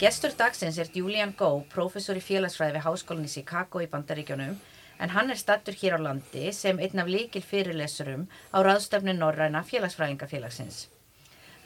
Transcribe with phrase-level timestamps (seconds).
[0.00, 4.54] Gestur dagsins er Julian Go, professor í félagsfræði við Háskólinni Chicago í Bandaríkjónum,
[4.96, 9.60] en hann er stattur hér á landi sem einn af líkil fyrirlesurum á ráðstöfnu Norræna
[9.68, 10.86] félagsfræðingafélagsins.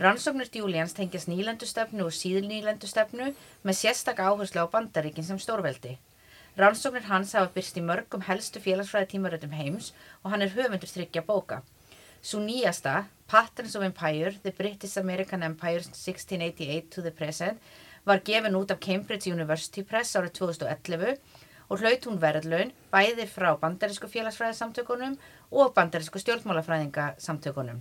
[0.03, 3.31] Rannsóknur Julians tengjast nýlendustefnu og síðnýlendustefnu
[3.63, 5.95] með sérstak áherslu á Bandaríkin sem stórveldi.
[6.59, 9.93] Rannsóknur hans hafa byrst í mörgum helstu félagsfræðitímaröðum heims
[10.25, 11.63] og hann er höfundur þryggja bóka.
[12.19, 17.63] Svo nýjasta, Patterns of Empire, The British American Empire 1688 to the Present,
[18.07, 21.17] var gefin út af Cambridge University Press árið 2011
[21.69, 25.17] og hlaut hún verðlaun bæði frá bandarísku félagsfræðisamtökunum
[25.51, 27.81] og bandarísku stjórnmálafræðingasamtökunum.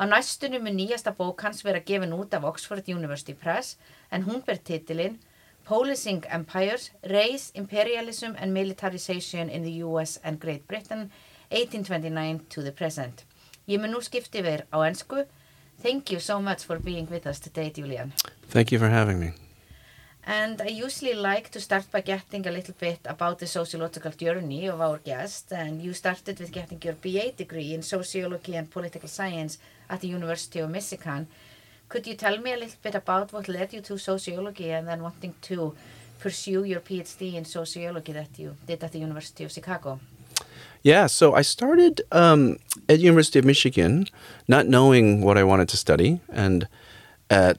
[0.00, 3.76] Á næstunum er nýjasta bók hans verið gefin út af Oxford University Press
[4.10, 5.18] en hún ber titilinn
[5.64, 11.10] Policing Empires, Race, Imperialism and Militarization in the US and Great Britain
[11.50, 13.24] 1829 to the Present.
[13.68, 15.26] Ég mun nú skipti yfir á ennsku.
[15.82, 18.12] Thank you so much for being with us today, Julian.
[18.48, 19.32] Thank you for having me.
[20.30, 24.68] And I usually like to start by getting a little bit about the sociological journey
[24.68, 25.52] of our guest.
[25.52, 29.58] And you started with getting your BA degree in sociology and political science
[29.88, 31.26] at the University of Michigan.
[31.88, 35.02] Could you tell me a little bit about what led you to sociology and then
[35.02, 35.74] wanting to
[36.20, 39.98] pursue your PhD in sociology that you did at the University of Chicago?
[40.84, 42.58] Yeah, so I started um,
[42.88, 44.06] at University of Michigan,
[44.46, 46.68] not knowing what I wanted to study, and
[47.28, 47.58] at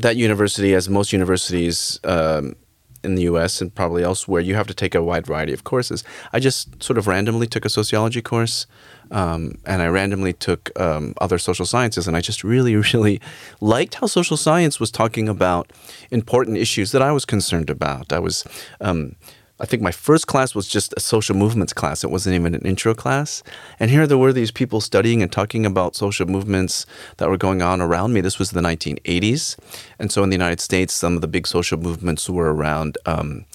[0.00, 2.54] that university, as most universities um,
[3.02, 3.60] in the U.S.
[3.60, 6.04] and probably elsewhere, you have to take a wide variety of courses.
[6.32, 8.66] I just sort of randomly took a sociology course,
[9.10, 13.20] um, and I randomly took um, other social sciences, and I just really, really
[13.60, 15.72] liked how social science was talking about
[16.10, 18.12] important issues that I was concerned about.
[18.12, 18.44] I was
[18.80, 19.16] um,
[19.58, 22.04] I think my first class was just a social movements class.
[22.04, 23.42] It wasn't even an intro class.
[23.80, 26.84] And here there were these people studying and talking about social movements
[27.16, 28.20] that were going on around me.
[28.20, 29.56] This was the 1980s.
[29.98, 33.46] And so in the United States, some of the big social movements were around um,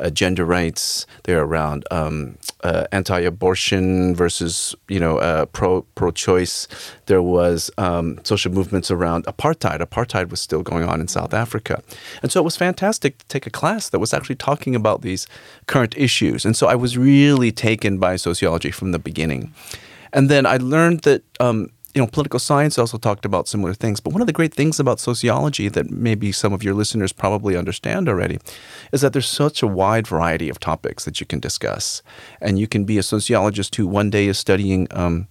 [0.00, 1.06] uh, gender rights.
[1.24, 6.68] They're around um, uh, anti-abortion versus you know uh, pro pro-choice.
[7.06, 9.80] There was um, social movements around apartheid.
[9.80, 11.82] Apartheid was still going on in South Africa,
[12.22, 15.26] and so it was fantastic to take a class that was actually talking about these
[15.66, 16.44] current issues.
[16.44, 19.52] And so I was really taken by sociology from the beginning.
[20.12, 23.98] And then I learned that um, you know, political science also talked about similar things.
[23.98, 27.56] But one of the great things about sociology that maybe some of your listeners probably
[27.56, 28.38] understand already
[28.92, 32.00] is that there's such a wide variety of topics that you can discuss.
[32.40, 35.26] And you can be a sociologist who one day is studying um,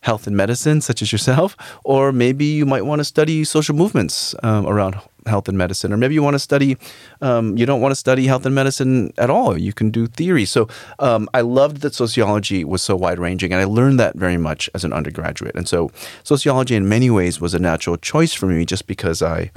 [0.00, 4.34] health and medicine, such as yourself, or maybe you might want to study social movements
[4.42, 4.96] um, around
[5.26, 6.76] health and medicine, or maybe you want to study,
[7.20, 9.58] um, you don't want to study health and medicine at all.
[9.58, 10.44] You can do theory.
[10.44, 10.68] So
[10.98, 14.68] um, I loved that sociology was so wide ranging, and I learned that very much
[14.74, 15.54] as an undergraduate.
[15.54, 15.90] And so
[16.22, 19.50] sociology, in many ways, was a natural choice for me, just because I,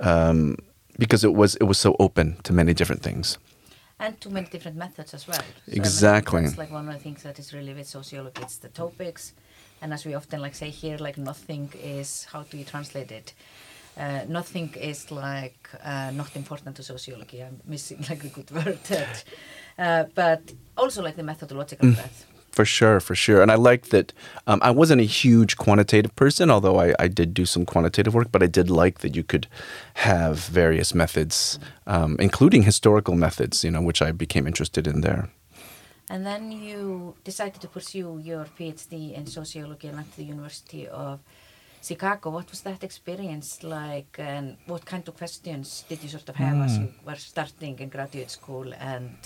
[0.00, 0.56] um,
[0.98, 3.38] because it was it was so open to many different things.
[3.98, 5.36] And to many different methods as well.
[5.36, 6.44] So exactly.
[6.44, 8.40] It's like one of the things that is really with sociology.
[8.42, 9.34] It's the topics,
[9.82, 13.34] and as we often like say here, like nothing is how do you translate it
[13.96, 17.42] uh, nothing is like uh, not important to sociology.
[17.42, 19.24] I'm missing like a good word, that,
[19.78, 21.94] uh, but also like the methodological mm.
[21.94, 22.26] breadth.
[22.52, 23.42] For sure, for sure.
[23.42, 24.12] And I like that
[24.48, 28.32] um, I wasn't a huge quantitative person, although I, I, did do some quantitative work,
[28.32, 29.46] but I did like that you could
[29.94, 35.30] have various methods, um, including historical methods, you know, which I became interested in there.
[36.10, 41.20] And then you decided to pursue your PhD in sociology and at the University of
[41.82, 46.36] Chicago, what was that experience like and what kind of questions did you sort of
[46.36, 46.64] have mm.
[46.64, 46.82] as hmm.
[46.82, 49.16] you were starting in graduate school and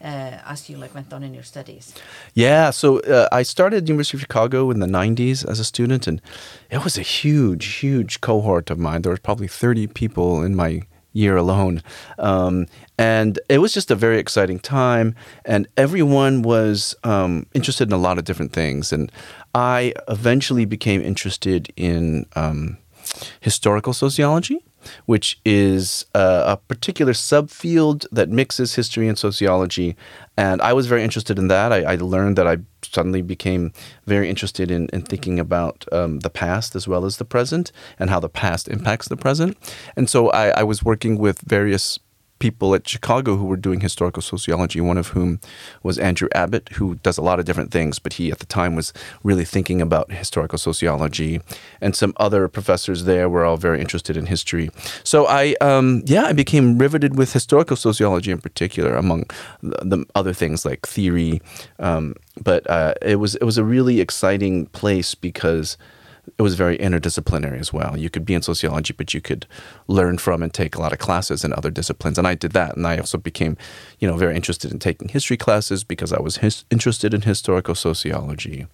[0.00, 1.94] uh, as you like went on in your studies?
[2.34, 6.22] Yeah, so uh, I started University of Chicago in the 90s as a student and
[6.70, 9.02] it was a huge, huge cohort of mine.
[9.02, 10.82] There were probably 30 people in my
[11.18, 11.82] year alone.
[12.18, 12.66] Um,
[12.96, 17.98] and it was just a very exciting time, and everyone was um, interested in a
[18.08, 18.92] lot of different things.
[18.92, 19.12] And
[19.54, 22.78] I eventually became interested in um,
[23.40, 24.58] historical sociology,
[25.06, 29.96] which is uh, a particular subfield that mixes history and sociology.
[30.38, 31.72] And I was very interested in that.
[31.72, 33.72] I, I learned that I suddenly became
[34.06, 38.08] very interested in, in thinking about um, the past as well as the present and
[38.08, 39.56] how the past impacts the present.
[39.96, 41.98] And so I, I was working with various
[42.38, 45.40] people at Chicago who were doing historical sociology, one of whom
[45.82, 48.76] was Andrew Abbott, who does a lot of different things, but he at the time
[48.76, 48.92] was
[49.22, 51.40] really thinking about historical sociology.
[51.80, 54.70] And some other professors there were all very interested in history.
[55.04, 59.24] So I, um, yeah, I became riveted with historical sociology in particular, among
[59.62, 61.40] the, the other things like theory.
[61.78, 65.76] Um, but uh, it was it was a really exciting place because
[66.38, 67.96] it was very interdisciplinary as well.
[67.98, 69.46] You could be in sociology, but you could
[69.88, 72.16] learn from and take a lot of classes in other disciplines.
[72.16, 72.76] And I did that.
[72.76, 73.56] And I also became,
[73.98, 77.74] you know, very interested in taking history classes because I was his- interested in historical
[77.74, 78.68] sociology.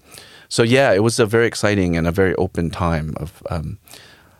[0.48, 3.78] So yeah, it was a very exciting and a very open time of um,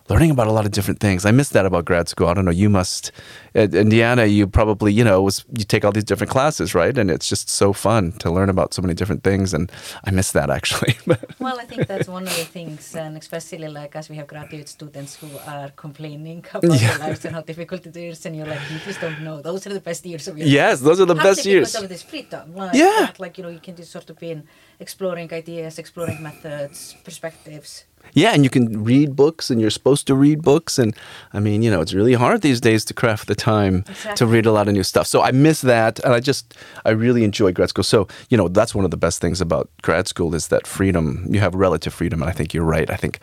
[0.09, 1.25] learning about a lot of different things.
[1.25, 2.29] I miss that about grad school.
[2.29, 2.51] I don't know.
[2.51, 3.11] You must
[3.55, 4.27] at Indiana.
[4.27, 6.97] You probably you know was you take all these different classes, right?
[6.97, 9.55] And it's just so fun to learn about so many different things.
[9.55, 9.71] And
[10.05, 10.97] I miss that actually.
[11.39, 14.69] well, I think that's one of the things, and especially like as we have graduate
[14.69, 16.97] students who are complaining about yeah.
[16.97, 19.41] their lives and how difficult it is, and you're like, you just don't know.
[19.41, 20.53] Those are the best years of your life.
[20.53, 21.73] Yes, those are the best years.
[21.73, 22.55] Because of this freedom.
[22.55, 23.13] Like, yeah.
[23.19, 24.47] Like you know, you can just sort of be in
[24.81, 27.85] exploring ideas, exploring methods, perspectives.
[28.13, 30.79] Yeah, and you can read books, and you're supposed to read books.
[30.79, 30.95] And
[31.33, 34.17] I mean, you know, it's really hard these days to craft the time exactly.
[34.17, 35.07] to read a lot of new stuff.
[35.07, 36.55] So I miss that, and I just
[36.85, 37.85] I really enjoy grad school.
[37.85, 41.27] So you know, that's one of the best things about grad school is that freedom.
[41.29, 42.91] You have relative freedom, and I think you're right.
[42.91, 43.19] I think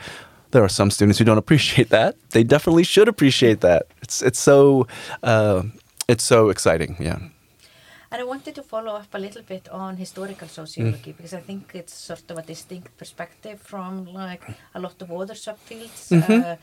[0.51, 2.15] there are some students who don't appreciate that.
[2.31, 3.87] They definitely should appreciate that.
[4.01, 4.87] It's it's so
[5.23, 5.63] uh,
[6.07, 6.97] it's so exciting.
[6.99, 7.19] Yeah.
[8.11, 11.17] And I wanted to follow up a little bit on historical sociology mm.
[11.17, 14.43] because I think it's sort of a distinct perspective from like
[14.75, 16.43] a lot of other subfields, mm -hmm.
[16.43, 16.55] uh,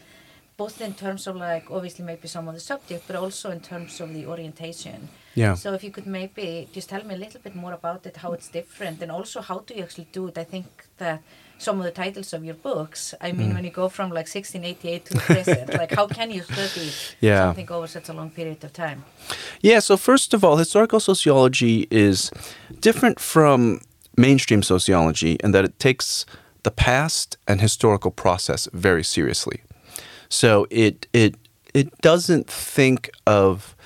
[0.59, 4.01] both in terms of like obviously maybe some of the subject, but also in terms
[4.01, 5.09] of the orientation.
[5.37, 5.55] Yeah.
[5.55, 8.33] So if you could maybe just tell me a little bit more about it, how
[8.33, 10.37] it's different, and also how do you actually do it?
[10.37, 10.67] I think
[10.99, 11.23] that
[11.59, 13.15] some of the titles of your books.
[13.21, 13.55] I mean, mm.
[13.55, 16.91] when you go from like 1688 to the present, like how can you study
[17.21, 17.47] yeah.
[17.47, 19.05] something over such a long period of time?
[19.61, 22.31] Yeah, so first of all, historical sociology is
[22.81, 23.81] different from
[24.17, 26.27] mainstream sociology in that it takes
[26.63, 29.63] the past and historical process very seriously.
[30.29, 31.35] So it it
[31.75, 33.77] it doesn't think of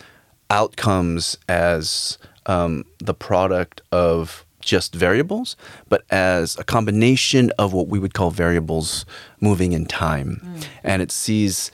[0.50, 5.56] outcomes as um, the product of just variables,
[5.88, 9.04] but as a combination of what we would call variables
[9.40, 10.40] moving in time.
[10.44, 10.66] Mm.
[10.84, 11.72] And it sees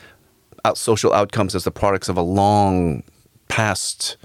[0.65, 3.03] out social outcomes as the products of a long
[3.49, 4.17] past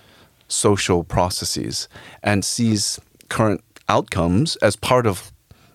[0.48, 1.89] social processes
[2.22, 3.00] and sees
[3.30, 5.33] current outcomes as part of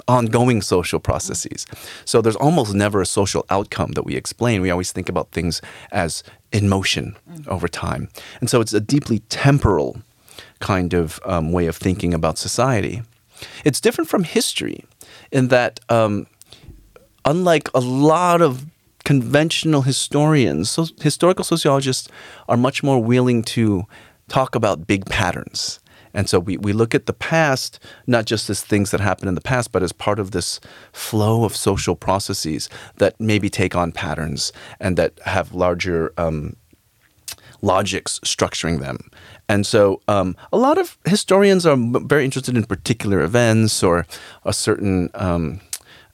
[0.08, 1.66] ongoing social processes.
[2.04, 4.62] So there's almost never a social outcome that we explain.
[4.62, 5.60] We always think about things
[5.92, 7.46] as in motion mm.
[7.46, 8.08] over time.
[8.40, 10.00] And so it's a deeply temporal
[10.60, 13.02] kind of um, way of thinking about society.
[13.64, 14.84] It's different from history
[15.30, 16.26] in that, um,
[17.24, 18.66] unlike a lot of
[19.04, 22.08] conventional historians, so historical sociologists
[22.48, 23.84] are much more willing to
[24.28, 25.80] talk about big patterns.
[26.18, 27.78] And so we, we look at the past
[28.08, 30.58] not just as things that happened in the past, but as part of this
[30.92, 36.56] flow of social processes that maybe take on patterns and that have larger um,
[37.62, 38.98] logics structuring them.
[39.48, 44.04] And so um, a lot of historians are very interested in particular events or
[44.44, 45.60] a certain um,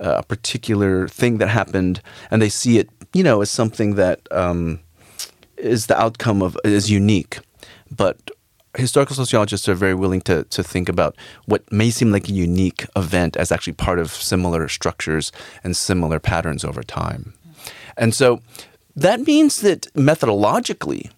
[0.00, 4.80] uh, particular thing that happened, and they see it, you know, as something that um,
[5.56, 7.38] is the outcome of is unique.
[7.90, 8.30] But
[8.76, 11.16] historical sociologists are very willing to to think about
[11.46, 16.18] what may seem like a unique event as actually part of similar structures and similar
[16.20, 17.34] patterns over time.
[17.96, 18.40] And so
[18.96, 21.10] that means that methodologically,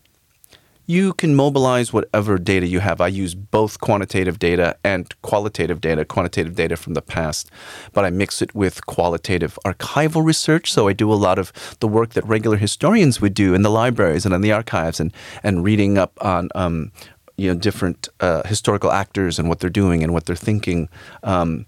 [0.86, 3.00] you can mobilize whatever data you have.
[3.00, 7.50] I use both quantitative data and qualitative data, quantitative data from the past,
[7.92, 10.72] but I mix it with qualitative archival research.
[10.72, 13.70] So I do a lot of the work that regular historians would do in the
[13.70, 16.92] libraries and in the archives and, and reading up on um,
[17.36, 20.88] you know, different uh, historical actors and what they're doing and what they're thinking.
[21.22, 21.66] Um,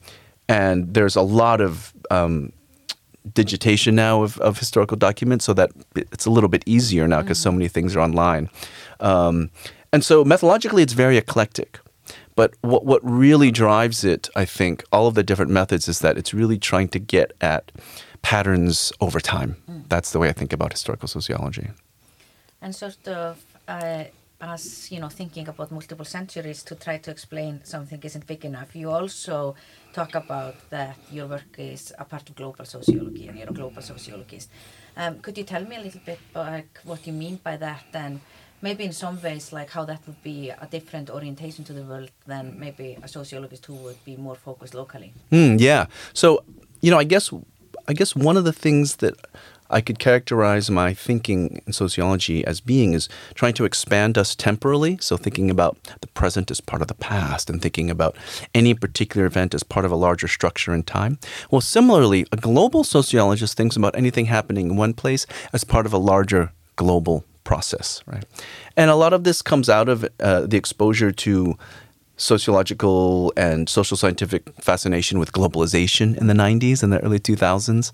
[0.49, 2.53] and there's a lot of um,
[3.35, 7.39] digitation now of, of historical documents so that it's a little bit easier now because
[7.39, 7.51] mm-hmm.
[7.51, 8.49] so many things are online.
[9.01, 9.51] Um,
[9.93, 11.81] and so methodologically, it's very eclectic.
[12.35, 16.17] But what, what really drives it, I think, all of the different methods is that
[16.17, 17.73] it's really trying to get at
[18.23, 19.57] patterns over time.
[19.69, 19.89] Mm.
[19.89, 21.71] That's the way I think about historical sociology.
[22.63, 24.05] And sort of, uh,
[24.41, 28.75] as you know, thinking about multiple centuries to try to explain something isn't big enough,
[28.77, 29.55] you also
[29.93, 33.83] talk about that your work is a part of global sociology and you're a global
[33.83, 34.49] sociologist.
[34.97, 38.21] Um, could you tell me a little bit like what you mean by that and
[38.63, 42.11] maybe in some ways like how that would be a different orientation to the world
[42.27, 45.13] than maybe a sociologist who would be more focused locally?
[45.33, 45.87] Mm, yeah.
[46.13, 46.45] So,
[46.81, 47.33] you know, I guess
[47.89, 49.15] I guess one of the things that
[49.71, 54.99] I could characterize my thinking in sociology as being is trying to expand us temporally.
[55.01, 58.17] So thinking about the present as part of the past and thinking about
[58.55, 61.19] any particular event as part of a larger structure in time.
[61.51, 65.93] Well, similarly, a global sociologist thinks about anything happening in one place as part of
[65.93, 68.25] a larger global process, right?
[68.77, 71.59] And a lot of this comes out of uh, the exposure to
[72.19, 77.93] sociological and social scientific fascination with globalization in the 90s and the early 2000s.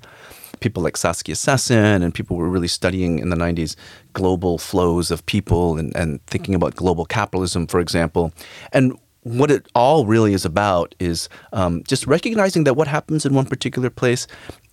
[0.61, 3.76] People like Saskia Sassen and people were really studying in the 90s
[4.12, 8.32] global flows of people and, and thinking about global capitalism, for example.
[8.73, 13.34] And what it all really is about is um, just recognizing that what happens in
[13.34, 14.26] one particular place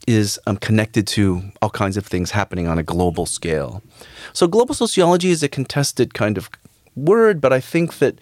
[0.07, 3.81] is um, connected to all kinds of things happening on a global scale.
[4.33, 6.49] So, global sociology is a contested kind of
[6.95, 8.19] word, but I think that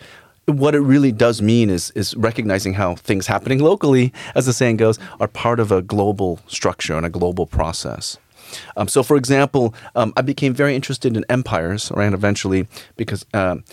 [0.49, 4.77] what it really does mean is is recognizing how things happening locally, as the saying
[4.77, 8.17] goes, are part of a global structure and a global process.
[8.77, 12.11] Um, so, for example, um, I became very interested in empires, right?
[12.11, 13.63] Eventually, because um,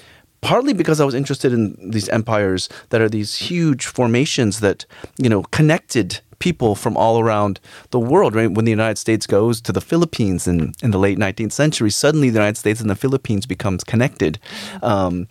[0.41, 4.87] partly because I was interested in these empires that are these huge formations that
[5.19, 8.35] you know connected people from all around the world.
[8.35, 11.91] Right when the United States goes to the Philippines in, in the late 19th century,
[11.91, 14.39] suddenly the United States and the Philippines becomes connected.
[14.83, 15.29] Um,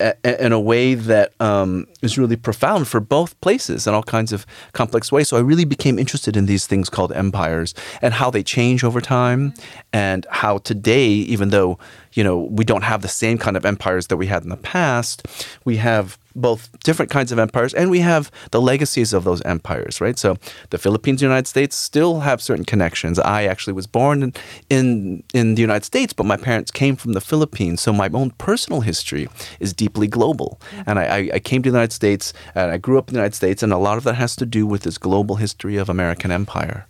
[0.00, 4.44] in a way that um, is really profound for both places in all kinds of
[4.72, 5.28] complex ways.
[5.28, 9.00] So I really became interested in these things called empires and how they change over
[9.00, 9.54] time,
[9.94, 11.78] and how today, even though
[12.14, 14.56] you know we don't have the same kind of empires that we had in the
[14.56, 15.24] past,
[15.64, 20.00] we have both different kinds of empires and we have the legacies of those empires,
[20.00, 20.18] right?
[20.18, 20.36] So
[20.70, 23.20] the Philippines and the United States still have certain connections.
[23.20, 24.32] I actually was born in,
[24.68, 27.82] in, in the United States, but my parents came from the Philippines.
[27.82, 29.28] So my own personal history
[29.60, 30.60] is deeply global.
[30.86, 33.36] And I, I came to the United States and I grew up in the United
[33.36, 36.32] States, and a lot of that has to do with this global history of American
[36.32, 36.88] empire.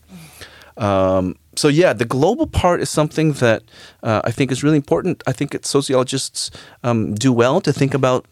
[0.79, 3.63] Um, so yeah, the global part is something that
[4.03, 5.23] uh, I think is really important.
[5.27, 6.51] I think sociologists
[6.83, 8.27] um, do well to think about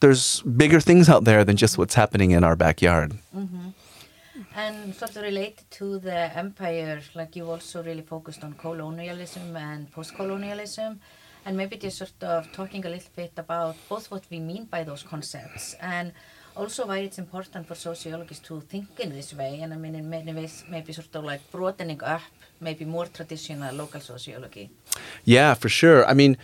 [0.00, 3.12] there's bigger things out there than just what's happening in our backyard.
[3.36, 3.68] Mm-hmm.
[4.54, 9.90] And sort of related to the empire, like you also really focused on colonialism and
[9.92, 11.00] post-colonialism,
[11.44, 14.82] and maybe just sort of talking a little bit about both what we mean by
[14.82, 16.12] those concepts and
[16.56, 20.10] also why it's important for sociologists to think in this way, and I mean in
[20.10, 22.22] many ways maybe sort of like broadening up
[22.60, 24.70] maybe more traditional local sociology.
[25.24, 26.06] Yeah, for sure.
[26.06, 26.36] I mean,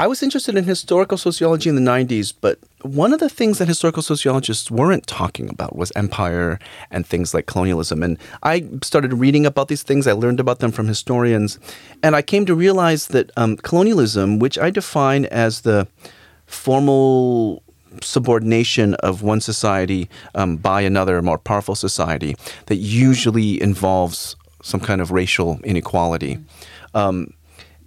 [0.00, 3.68] I was interested in historical sociology in the 90s, but one of the things that
[3.68, 6.58] historical sociologists weren't talking about was empire
[6.90, 8.02] and things like colonialism.
[8.02, 10.06] And I started reading about these things.
[10.06, 11.58] I learned about them from historians.
[12.02, 15.86] And I came to realize that um, colonialism, which I define as the
[16.46, 17.62] formal
[18.00, 22.36] subordination of one society um, by another more powerful society,
[22.66, 26.38] that usually involves some kind of racial inequality.
[26.94, 27.34] Um,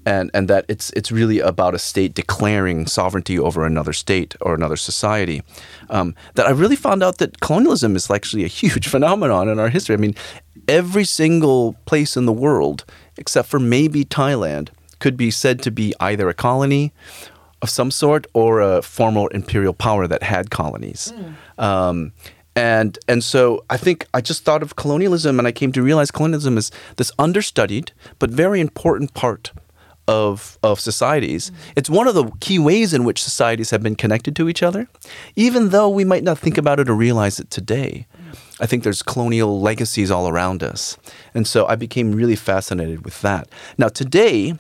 [0.06, 4.54] and and that it's it's really about a state declaring sovereignty over another state or
[4.54, 5.42] another society.
[5.90, 9.70] Um, that I really found out that colonialism is actually a huge phenomenon in our
[9.70, 9.96] history.
[9.96, 10.16] I mean,
[10.68, 12.86] every single place in the world,
[13.18, 16.92] except for maybe Thailand, could be said to be either a colony
[17.62, 21.14] of some sort or a former imperial power that had colonies.
[21.16, 21.64] Mm.
[21.64, 22.14] Um,
[22.56, 26.12] and and so I think I just thought of colonialism, and I came to realize
[26.12, 29.52] colonialism is this understudied but very important part
[30.08, 31.50] of of societies.
[31.50, 31.72] Mm-hmm.
[31.78, 34.88] It's one of the key ways in which societies have been connected to each other,
[35.36, 38.06] even though we might not think about it or realize it today.
[38.60, 40.98] I think there's colonial legacies all around us.
[41.34, 43.48] And so I became really fascinated with that.
[43.78, 44.56] Now today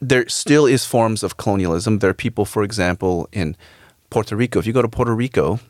[0.00, 2.00] there still is forms of colonialism.
[2.00, 3.56] There are people, for example, in
[4.10, 4.58] Puerto Rico.
[4.58, 5.60] If you go to Puerto Rico,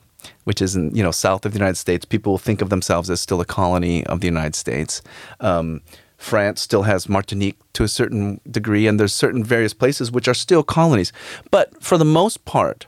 [0.45, 3.21] which is in you know south of the United States, people think of themselves as
[3.21, 5.02] still a colony of the United States.
[5.40, 5.81] Um,
[6.16, 10.35] France still has Martinique to a certain degree, and there's certain various places which are
[10.35, 11.12] still colonies.
[11.50, 12.87] But for the most part,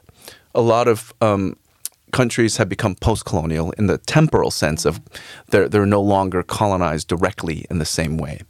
[0.55, 1.57] a lot of um,
[2.12, 5.00] countries have become post-colonial in the temporal sense of
[5.50, 8.40] they're, they're no longer colonized directly in the same way.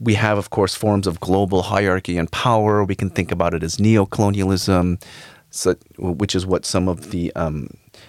[0.00, 2.84] We have, of course, forms of global hierarchy and power.
[2.84, 4.98] We can think about it as neo-colonialism,
[5.50, 7.68] so, which is what some of the um,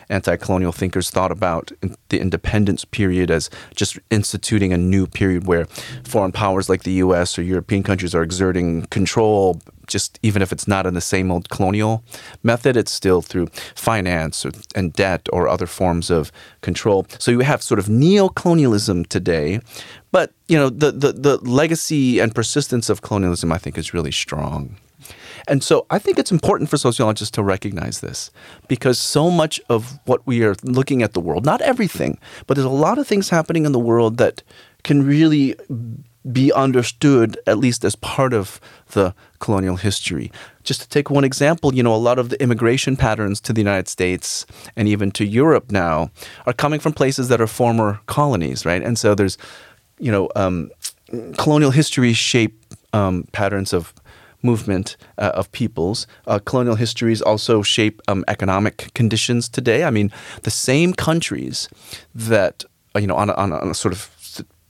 [0.09, 1.71] anti-colonial thinkers thought about
[2.09, 5.65] the independence period as just instituting a new period where
[6.03, 7.37] foreign powers like the U.S.
[7.37, 9.61] or European countries are exerting control.
[9.87, 12.03] Just even if it's not in the same old colonial
[12.43, 16.31] method, it's still through finance or, and debt or other forms of
[16.61, 17.07] control.
[17.17, 19.61] So you have sort of neo-colonialism today,
[20.11, 24.11] but you know the, the the legacy and persistence of colonialism, I think, is really
[24.11, 24.77] strong.
[25.49, 28.29] And so I think it's important for sociologists to recognize this
[28.67, 32.65] because so much of what we are looking at the world, not everything, but there's
[32.65, 34.43] a lot of things happening in the world that
[34.83, 35.55] can really
[36.31, 38.59] be understood at least as part of
[38.91, 40.31] the colonial history.
[40.63, 43.61] Just to take one example, you know, a lot of the immigration patterns to the
[43.61, 46.11] United States and even to Europe now
[46.45, 48.83] are coming from places that are former colonies, right?
[48.83, 49.37] And so there's,
[49.97, 50.69] you know, um,
[51.37, 52.63] colonial history shape
[52.93, 53.93] um, patterns of
[54.41, 56.07] movement uh, of peoples.
[56.27, 59.83] Uh, colonial histories also shape um, economic conditions today.
[59.83, 60.11] I mean,
[60.43, 61.69] the same countries
[62.15, 62.63] that,
[62.95, 64.09] you know, on a, on a, on a sort of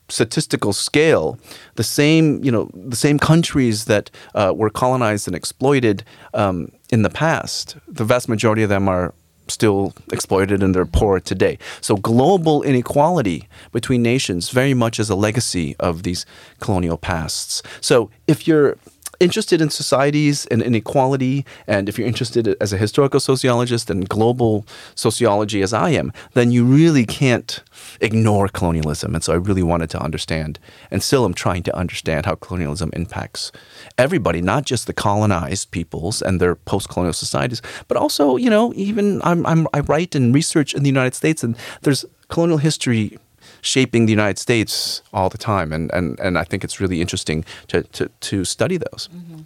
[0.10, 1.38] statistical scale,
[1.76, 7.04] the same you know the same countries that uh, were colonized and exploited um, in
[7.04, 9.14] the past, the vast majority of them are
[9.48, 11.58] still exploited and they're poor today.
[11.82, 16.26] So global inequality between nations very much is a legacy of these
[16.60, 17.64] colonial pasts.
[17.82, 18.78] So if you're
[19.20, 24.66] interested in societies and inequality, and if you're interested as a historical sociologist and global
[24.96, 27.62] sociology as I am, then you really can't
[28.02, 29.16] ignore colonialism.
[29.16, 30.60] And so I really wanted to understand,
[30.92, 33.52] and still I'm trying to understand how colonialism impacts
[33.98, 39.22] everybody, not just the colonized peoples and their post-colonial societies, but also, you know, even
[39.24, 43.18] I'm, I'm I write and research in the United States, and there's colonial history
[43.62, 47.46] shaping the United States all the time, and and, and I think it's really interesting
[47.68, 49.10] to to, to study those.
[49.13, 49.42] Mm-hmm.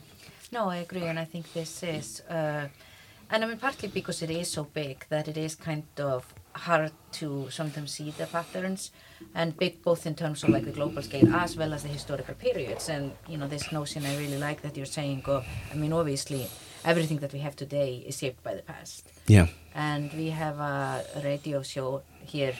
[0.51, 2.67] No, I agree, and I think this is, uh,
[3.32, 6.91] and I mean partly because it is so big that it is kind of hard
[7.13, 8.91] to sometimes see the patterns
[9.34, 12.36] and big both in terms of like the global scale as well as the historical
[12.36, 15.93] periods and you know this notion I really like that you're saying oh, I mean
[15.93, 16.48] obviously
[16.86, 21.03] everything that we have today is shaped by the past yeah and we have a
[21.24, 22.53] radio show here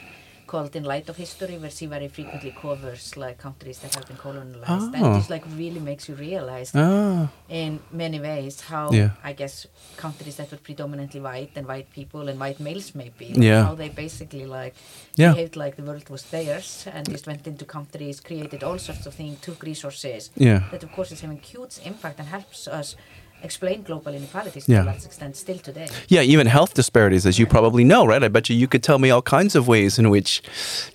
[0.54, 4.18] called In Light of History where she very frequently covers like countries that have been
[4.18, 4.92] colonized oh.
[4.98, 7.28] and just like really makes you realize oh.
[7.50, 9.10] in many ways how yeah.
[9.24, 9.66] I guess
[9.98, 13.64] countries that were predominantly white and white people and white males maybe yeah.
[13.64, 14.76] how they basically like
[15.16, 15.32] yeah.
[15.32, 19.16] behaved like the world was theirs and just went into countries created all sorts of
[19.16, 20.60] things took resources yeah.
[20.70, 22.96] that of course is having huge impact and helps us
[23.44, 24.78] explain global inequalities yeah.
[24.78, 25.88] to a large extent still today.
[26.08, 28.24] Yeah, even health disparities, as you probably know, right?
[28.24, 30.42] I bet you you could tell me all kinds of ways in which,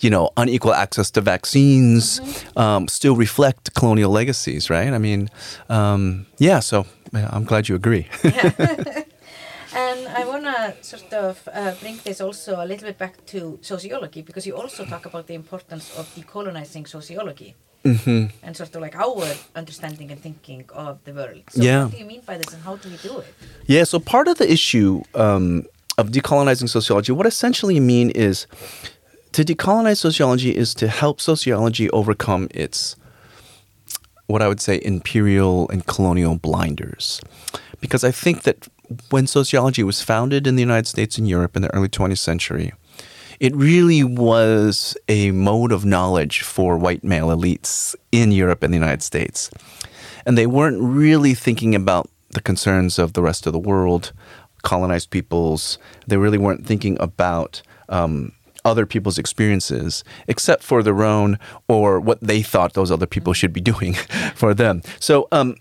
[0.00, 2.58] you know, unequal access to vaccines mm-hmm.
[2.58, 4.92] um, still reflect colonial legacies, right?
[4.92, 5.28] I mean,
[5.68, 6.60] um, yeah.
[6.60, 8.08] So I'm glad you agree.
[8.24, 8.52] yeah.
[9.74, 13.58] and I want to sort of uh, bring this also a little bit back to
[13.60, 17.54] sociology because you also talk about the importance of decolonizing sociology.
[17.94, 18.26] Mm-hmm.
[18.42, 19.24] and sort of like our
[19.54, 21.42] understanding and thinking of the world.
[21.50, 21.84] So yeah.
[21.84, 23.34] what do you mean by this and how do we do it?
[23.66, 28.46] Yeah, so part of the issue um, of decolonizing sociology, what I essentially mean is
[29.32, 32.96] to decolonize sociology is to help sociology overcome its
[34.26, 37.20] what I would say imperial and colonial blinders.
[37.80, 38.68] Because I think that
[39.10, 42.72] when sociology was founded in the United States and Europe in the early 20th century,
[43.40, 48.78] it really was a mode of knowledge for white male elites in Europe and the
[48.78, 49.50] United States.
[50.26, 54.12] And they weren't really thinking about the concerns of the rest of the world,
[54.62, 55.78] colonized peoples.
[56.06, 58.32] They really weren't thinking about um,
[58.64, 63.52] other people's experiences, except for their own or what they thought those other people should
[63.52, 63.94] be doing
[64.34, 64.82] for them.
[65.00, 65.56] So, um,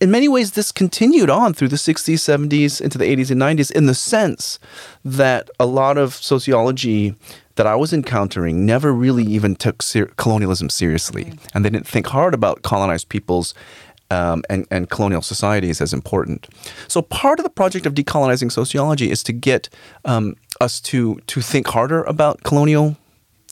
[0.00, 3.70] in many ways, this continued on through the 60s, 70s, into the 80s and 90s
[3.70, 4.58] in the sense
[5.04, 7.14] that a lot of sociology
[7.54, 11.24] that I was encountering never really even took ser- colonialism seriously.
[11.24, 11.46] Mm-hmm.
[11.54, 13.54] And they didn't think hard about colonized peoples
[14.10, 16.46] um, and, and colonial societies as important.
[16.86, 19.68] So, part of the project of decolonizing sociology is to get
[20.04, 22.96] um, us to, to think harder about colonial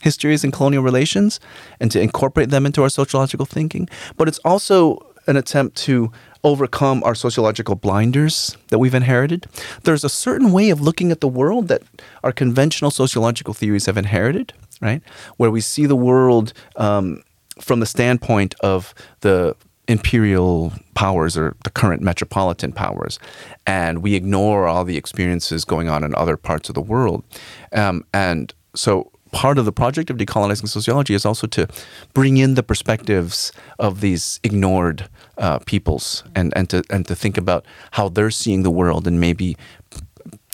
[0.03, 1.41] histories and colonial relations
[1.81, 3.89] and to incorporate them into our sociological thinking.
[4.17, 6.13] But it's also an attempt to
[6.45, 9.47] overcome our sociological blinders that we've inherited.
[9.83, 11.83] There's a certain way of looking at the world that
[12.23, 15.03] our conventional sociological theories have inherited, right?
[15.39, 17.23] Where we see the world um,
[17.61, 19.57] from the standpoint of the
[19.89, 23.19] imperial powers or the current metropolitan powers,
[23.67, 27.25] and we ignore all the experiences going on in other parts of the world.
[27.73, 31.66] Um, and so part of the project of decolonizing sociology is also to
[32.14, 37.37] bring in the perspectives of these ignored uh, peoples and, and to and to think
[37.37, 39.57] about how they're seeing the world and maybe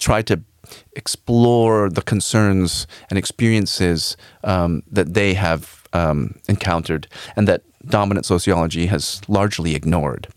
[0.00, 0.40] try to
[0.96, 8.86] explore the concerns and experiences um, that they have um, encountered and that dominant sociology
[8.86, 10.28] has largely ignored.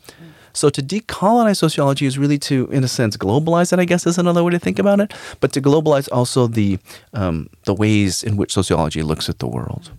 [0.53, 3.79] So to decolonize sociology is really to, in a sense, globalize it.
[3.79, 5.13] I guess is another way to think about it.
[5.39, 6.79] But to globalize also the
[7.13, 9.91] um, the ways in which sociology looks at the world.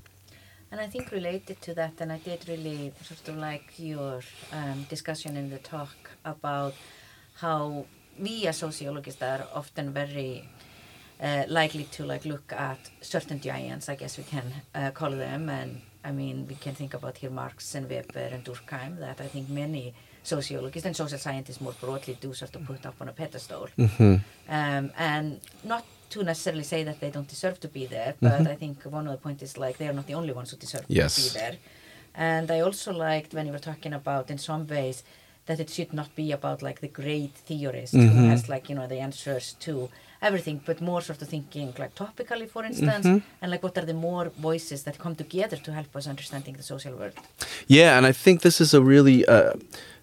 [0.70, 4.86] And I think related to that, and I did really sort of like your um,
[4.88, 6.74] discussion in the talk about
[7.36, 7.86] how
[8.18, 10.48] we as sociologists are often very
[11.20, 15.48] uh, likely to like look at certain giants, I guess we can uh, call them,
[15.48, 19.26] and I mean, we can think about here Marx and Weber and Durkheim that I
[19.26, 19.94] think many
[20.26, 23.68] sociologists and social scientists more broadly do sort of put up on a pedestal.
[23.78, 24.14] Mm-hmm.
[24.48, 28.46] Um, and not to necessarily say that they don't deserve to be there, but Mhm.
[28.54, 30.56] I think one of the points is like they are not the only ones who
[30.56, 31.14] deserve Yes.
[31.16, 31.56] to be there.
[32.14, 35.02] And I also liked when you were talking about in some ways
[35.46, 38.28] that it should not be about like the great theorist who Mhm.
[38.30, 39.90] has like you know the answers to
[40.22, 43.22] everything, but more sort of thinking like topically, for instance, Mhm.
[43.42, 46.62] and like what are the more voices that come together to help us understanding the
[46.62, 47.12] social world.
[47.66, 49.52] Yeah, and I think this is a really uh,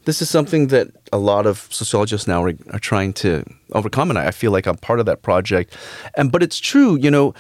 [0.06, 4.20] this is something that a lot of sociologists now are, are trying to overcome, and
[4.20, 5.76] I, I feel like I'm part of that project.
[6.16, 7.34] And but it's true, you know,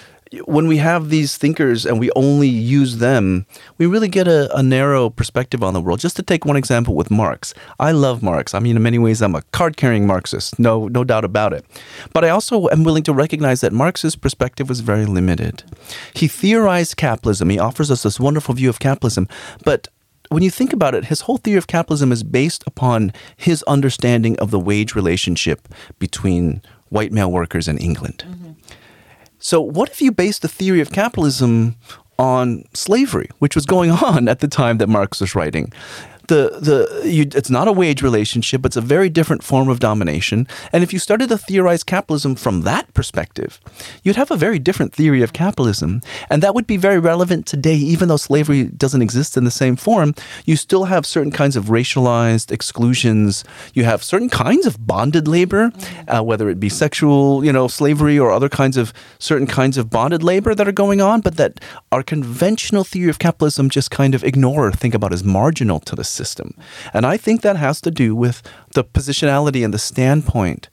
[0.45, 3.45] when we have these thinkers and we only use them,
[3.77, 5.99] we really get a, a narrow perspective on the world.
[5.99, 8.53] Just to take one example with Marx, I love Marx.
[8.53, 11.65] I mean, in many ways, I'm a card-carrying Marxist, no no doubt about it.
[12.13, 15.63] But I also am willing to recognize that Marx's perspective was very limited.
[16.13, 17.49] He theorized capitalism.
[17.49, 19.27] He offers us this wonderful view of capitalism,
[19.65, 19.89] but
[20.31, 24.39] when you think about it, his whole theory of capitalism is based upon his understanding
[24.39, 25.67] of the wage relationship
[25.99, 28.23] between white male workers in England.
[28.25, 28.51] Mm-hmm.
[29.39, 31.75] So, what if you base the theory of capitalism
[32.17, 35.73] on slavery, which was going on at the time that Marx was writing?
[36.31, 40.47] The, the, you, it's not a wage relationship, it's a very different form of domination.
[40.71, 43.59] And if you started to theorize capitalism from that perspective,
[44.01, 45.99] you'd have a very different theory of capitalism.
[46.29, 49.75] And that would be very relevant today, even though slavery doesn't exist in the same
[49.75, 50.15] form.
[50.45, 53.43] You still have certain kinds of racialized exclusions.
[53.73, 55.73] You have certain kinds of bonded labor,
[56.07, 59.89] uh, whether it be sexual, you know, slavery or other kinds of certain kinds of
[59.89, 61.59] bonded labor that are going on, but that
[61.91, 65.93] our conventional theory of capitalism just kind of ignore or think about as marginal to
[65.93, 66.20] the system.
[66.93, 68.41] And I think that has to do with
[68.73, 70.69] the positionality and the standpoint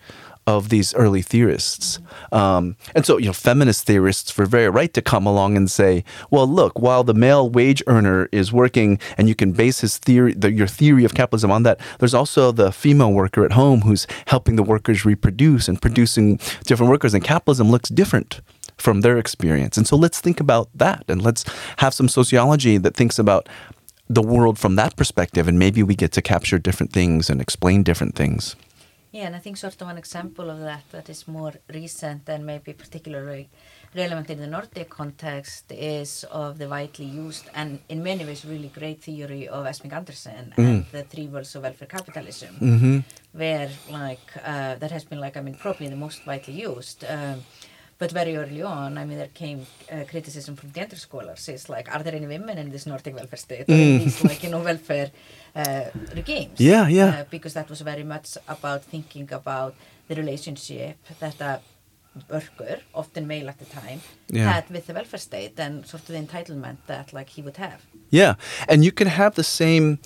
[0.48, 1.98] of these early theorists.
[2.32, 6.04] Um, and so, you know, feminist theorists were very right to come along and say,
[6.30, 10.32] well, look, while the male wage earner is working and you can base his theory,
[10.32, 14.06] the, your theory of capitalism on that, there's also the female worker at home who's
[14.26, 17.12] helping the workers reproduce and producing different workers.
[17.12, 18.40] And capitalism looks different
[18.78, 19.76] from their experience.
[19.76, 21.44] And so let's think about that and let's
[21.76, 23.50] have some sociology that thinks about
[24.08, 27.82] the world from that perspective and maybe we get to capture different things and explain
[27.82, 28.56] different things.
[29.10, 32.44] Yeah, and I think sort of an example of that that is more recent and
[32.44, 33.48] maybe particularly
[33.96, 38.68] relevant in the Nordic context is of the widely used and in many ways really
[38.68, 42.98] great theory of Esping-Andersen and the three worlds of welfare capitalism, Mm-hmm.
[43.32, 47.04] where like uh, that has been like I mean probably the most widely used.
[47.08, 47.42] Um,
[47.98, 51.48] but very early on, I mean, there came uh, criticism from the other scholars.
[51.48, 54.04] It's like, are there any women in this Nordic welfare state or in Mm.
[54.04, 55.10] these like you know welfare
[55.56, 55.84] uh,
[56.14, 56.60] regimes?
[56.60, 57.08] Yeah, yeah.
[57.20, 59.74] Uh, because that was very much about thinking about
[60.08, 61.60] the relationship that a
[62.30, 64.52] worker, often male at the time, Yeah.
[64.52, 67.80] had with the welfare state and sort of the entitlement that like he would have.
[68.10, 68.34] Yeah,
[68.68, 69.98] and you can have the same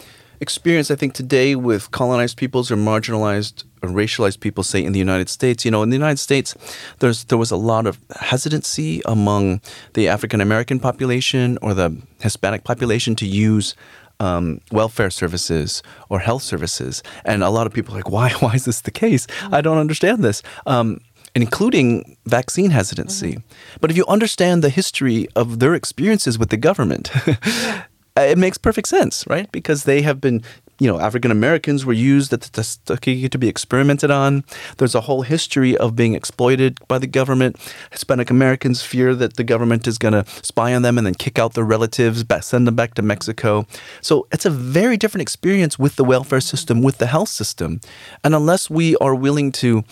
[0.42, 4.98] experience, I think, today with colonized peoples or marginalized or racialized people, say in the
[4.98, 5.64] United States.
[5.64, 6.54] You know, in the United States,
[6.98, 9.60] there's there was a lot of hesitancy among
[9.94, 13.74] the African American population or the Hispanic population to use.
[14.20, 18.30] Um, welfare services or health services, and a lot of people are like, "Why?
[18.42, 19.26] Why is this the case?
[19.50, 21.00] I don't understand this." Um,
[21.34, 23.42] including vaccine hesitancy.
[23.80, 27.10] But if you understand the history of their experiences with the government,
[28.16, 29.50] it makes perfect sense, right?
[29.52, 30.42] Because they have been,
[30.78, 34.44] you know, African Americans were used at the Tuskegee to be experimented on.
[34.76, 37.56] There's a whole history of being exploited by the government.
[37.90, 41.38] Hispanic Americans fear that the government is going to spy on them and then kick
[41.38, 43.66] out their relatives, send them back to Mexico.
[44.02, 47.80] So it's a very different experience with the welfare system, with the health system.
[48.22, 49.84] And unless we are willing to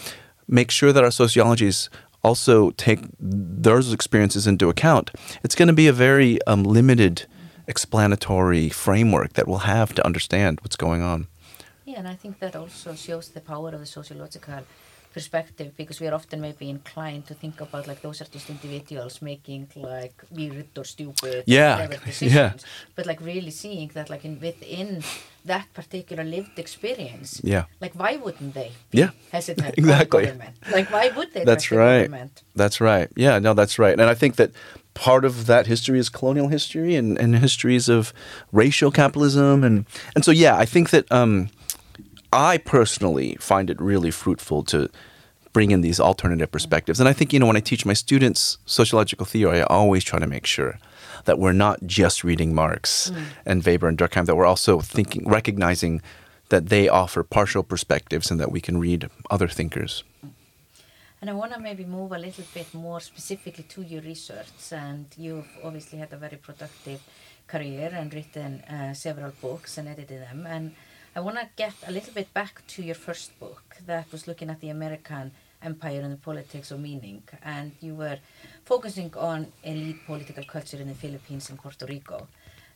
[0.46, 1.88] make sure that our sociologies
[2.22, 5.10] also take those experiences into account,
[5.42, 7.26] it's going to be a very um, limited
[7.70, 11.26] explanatory framework that we'll have to understand what's going on.
[11.86, 14.60] Yeah, and I think that also shows the power of the sociological
[15.12, 19.20] perspective because we are often maybe inclined to think about like those are just individuals
[19.20, 22.52] making like weird or stupid Yeah, whatever yeah.
[22.94, 25.02] but like really seeing that like in within
[25.44, 27.64] that particular lived experience Yeah.
[27.80, 29.10] like why wouldn't they Yeah.
[29.32, 30.30] hesitant Exactly.
[30.76, 32.08] like why would they That's right.
[32.54, 33.08] That's right.
[33.16, 33.98] Yeah, no, that's right.
[33.98, 34.50] And I think that
[34.94, 38.12] part of that history is colonial history and, and histories of
[38.52, 41.48] racial capitalism and and so yeah, I think that um,
[42.32, 44.88] I personally find it really fruitful to
[45.52, 47.00] bring in these alternative perspectives.
[47.00, 50.18] And I think, you know, when I teach my students sociological theory, I always try
[50.18, 50.78] to make sure
[51.24, 53.10] that we're not just reading Marx
[53.44, 56.02] and Weber and Durkheim, that we're also thinking, recognizing
[56.48, 60.04] that they offer partial perspectives and that we can read other thinkers.
[61.20, 64.72] And I want to maybe move a little bit more specifically to your research.
[64.72, 67.02] And you've obviously had a very productive
[67.46, 70.46] career and written uh, several books and edited them.
[70.46, 70.74] And
[71.14, 74.48] I want to get a little bit back to your first book that was looking
[74.48, 77.22] at the American empire and the politics of meaning.
[77.44, 78.18] And you were
[78.64, 82.28] focusing on elite political culture in the Philippines and Puerto Rico.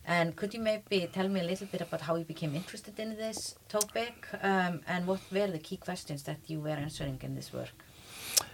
[0.07, 3.17] And could you maybe tell me a little bit about how you became interested in
[3.17, 7.55] this topic um, and what were the key questions that you were answering in this
[7.55, 7.73] work?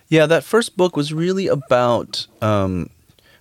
[0.08, 2.90] Yeah, that first book was really about um,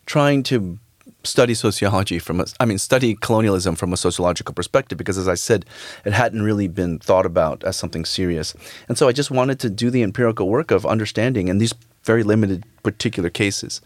[0.05, 0.77] trying to
[1.23, 5.35] study sociology from a, I mean, study colonialism from a sociological perspective because, as I
[5.35, 5.65] said,
[6.05, 8.53] it hadn't really been thought about as something serious.
[8.87, 11.73] And so I just wanted to do the empirical work of understanding in these
[12.03, 13.81] very limited particular cases.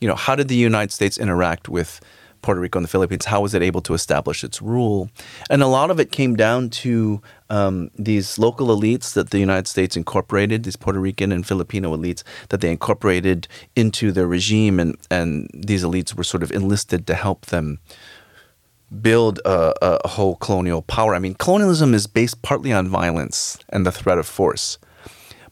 [0.00, 2.00] You know, how did the United States interact with
[2.46, 5.10] Puerto Rico and the Philippines, how was it able to establish its rule?
[5.50, 9.66] And a lot of it came down to um, these local elites that the United
[9.66, 14.96] States incorporated, these Puerto Rican and Filipino elites that they incorporated into their regime, and,
[15.10, 17.80] and these elites were sort of enlisted to help them
[19.02, 21.16] build a, a whole colonial power.
[21.16, 24.78] I mean, colonialism is based partly on violence and the threat of force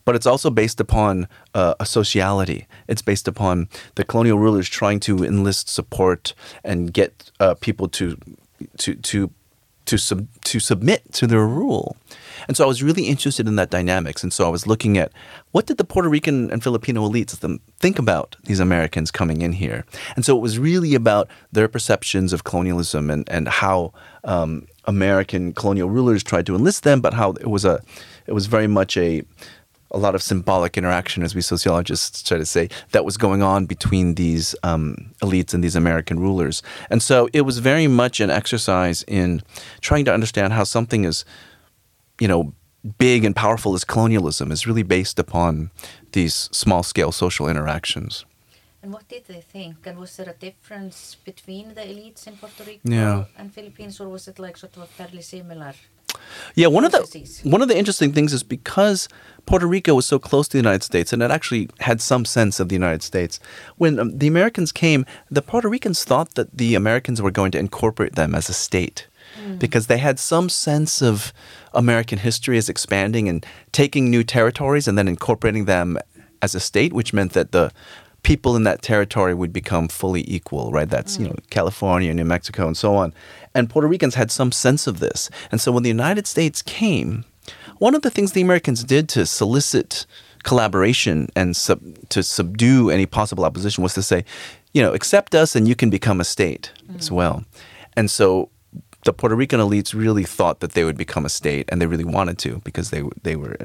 [0.05, 2.67] but it's also based upon uh, a sociality.
[2.89, 8.19] It's based upon the colonial rulers trying to enlist support and get uh, people to
[8.79, 9.31] to to
[9.87, 11.97] to sub, to submit to their rule.
[12.49, 14.23] And so I was really interested in that dynamics.
[14.23, 15.13] And so I was looking at
[15.53, 19.85] what did the Puerto Rican and Filipino elites think about these Americans coming in here.
[20.17, 23.93] And so it was really about their perceptions of colonialism and and how
[24.25, 27.83] um, American colonial rulers tried to enlist them, but how it was a
[28.27, 29.23] it was very much a
[29.95, 33.67] a lot of symbolic interaction, as we sociologists try to say, that was going on
[33.67, 36.63] between these um, elites and these American rulers.
[36.91, 39.43] And so it was very much an exercise in
[39.81, 41.25] trying to understand how something is,
[42.21, 42.53] you know,
[42.99, 45.71] big and powerful as colonialism is really based upon
[46.13, 48.27] these small scale social interactions.
[48.83, 49.87] And what did they think?
[49.87, 53.25] And was there a difference between the elites in Puerto Rico yeah.
[53.39, 55.73] and Philippines, or was it like sort of a fairly similar?
[56.55, 59.09] Yeah, one of the one of the interesting things is because
[59.47, 62.61] Puerto Rico was so close to the United States, and it actually had some sense
[62.61, 63.41] of the United States.
[63.77, 67.59] When um, the Americans came, the Puerto Ricans thought that the Americans were going to
[67.59, 69.07] incorporate them as a state.
[69.41, 69.59] Mm.
[69.59, 71.33] Because they had some sense of
[71.73, 75.99] American history as expanding and taking new territories and then incorporating them
[76.41, 77.73] as a state, which meant that the
[78.25, 80.91] people in that territory would become fully equal, right?
[80.91, 81.21] That's, mm.
[81.21, 83.15] you know, California, New Mexico, and so on.
[83.55, 85.31] And Puerto Ricans had some sense of this.
[85.53, 87.25] And so when the United States came,
[87.79, 90.07] one of the things the Americans did to solicit
[90.43, 94.25] collaboration and sub, to subdue any possible opposition was to say,
[94.73, 96.99] you know, accept us and you can become a state mm.
[96.99, 97.45] as well.
[97.97, 98.51] And so
[99.05, 102.05] the Puerto Rican elites really thought that they would become a state, and they really
[102.05, 103.57] wanted to because they they were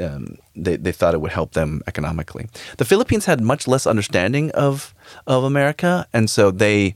[0.00, 2.48] um, they they thought it would help them economically.
[2.76, 4.94] The Philippines had much less understanding of
[5.26, 6.94] of America, and so they.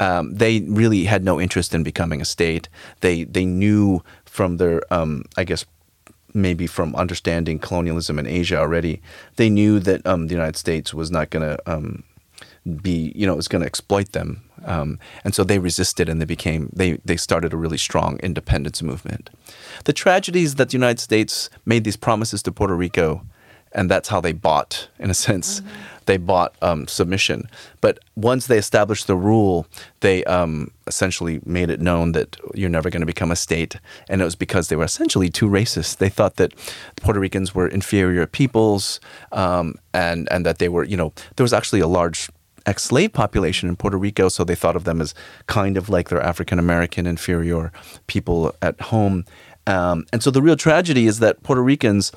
[0.00, 2.68] Um, they really had no interest in becoming a state.
[3.02, 5.64] They they knew from their, um, I guess,
[6.34, 9.00] maybe from understanding colonialism in Asia already,
[9.36, 12.02] they knew that um, the United States was not going to um,
[12.80, 16.20] be, you know, it was going to exploit them um, and so they resisted and
[16.20, 19.30] they became, they, they started a really strong independence movement.
[19.84, 23.26] The tragedy is that the United States made these promises to Puerto Rico,
[23.72, 25.70] and that's how they bought, in a sense, mm-hmm.
[26.06, 27.48] they bought um, submission.
[27.80, 29.66] But once they established the rule,
[30.00, 33.76] they um, essentially made it known that you're never going to become a state.
[34.08, 35.96] And it was because they were essentially too racist.
[35.96, 36.52] They thought that
[36.96, 39.00] Puerto Ricans were inferior peoples
[39.32, 42.28] um, and, and that they were, you know, there was actually a large
[42.66, 45.14] ex slave population in Puerto Rico, so they thought of them as
[45.46, 47.72] kind of like their African American inferior
[48.06, 49.24] people at home.
[49.66, 52.12] Um, and so the real tragedy is that Puerto Ricans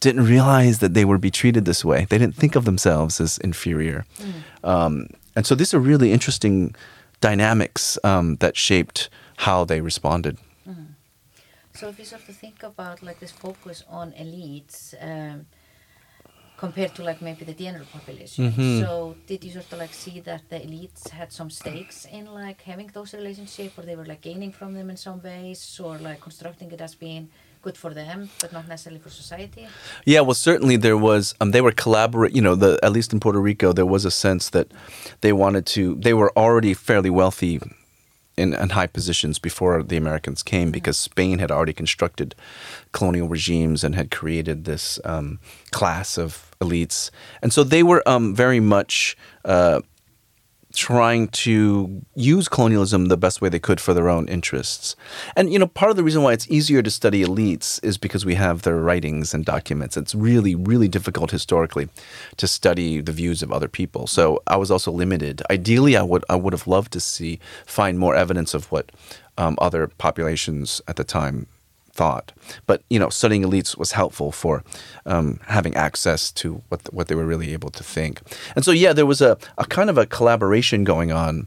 [0.00, 2.06] didn't realize that they would be treated this way.
[2.10, 4.04] They didn't think of themselves as inferior.
[4.18, 4.68] Mm.
[4.68, 6.74] Um, and so these are really interesting
[7.20, 10.38] dynamics um, that shaped how they responded.
[10.68, 10.88] Mm.
[11.72, 15.46] So if you sort of think about like this focus on elites, um,
[16.62, 18.40] compared to like maybe the general population.
[18.44, 18.80] Mm-hmm.
[18.82, 22.60] So did you sort of like see that the elites had some stakes in like
[22.72, 26.20] having those relationships or they were like gaining from them in some ways or like
[26.20, 27.24] constructing it as being
[27.62, 29.66] good for them but not necessarily for society?
[30.12, 33.18] Yeah, well certainly there was um, they were collaborate, you know, the at least in
[33.18, 34.68] Puerto Rico there was a sense that
[35.20, 37.54] they wanted to they were already fairly wealthy
[38.36, 40.72] in, in high positions before the Americans came mm-hmm.
[40.72, 42.34] because Spain had already constructed
[42.92, 45.38] colonial regimes and had created this um,
[45.70, 47.10] class of elites.
[47.42, 49.80] And so they were um, very much uh,
[50.72, 54.96] trying to use colonialism the best way they could for their own interests.
[55.36, 58.24] And you know, part of the reason why it's easier to study elites is because
[58.24, 59.96] we have their writings and documents.
[59.96, 61.88] It's really, really difficult historically
[62.36, 64.06] to study the views of other people.
[64.06, 65.42] So I was also limited.
[65.50, 68.90] Ideally, I would I would have loved to see find more evidence of what
[69.38, 71.46] um, other populations at the time
[71.92, 72.32] thought.
[72.66, 74.64] But you know, studying elites was helpful for
[75.06, 78.20] um, having access to what what they were really able to think.
[78.56, 81.46] And so, yeah, there was a, a kind of a collaboration going on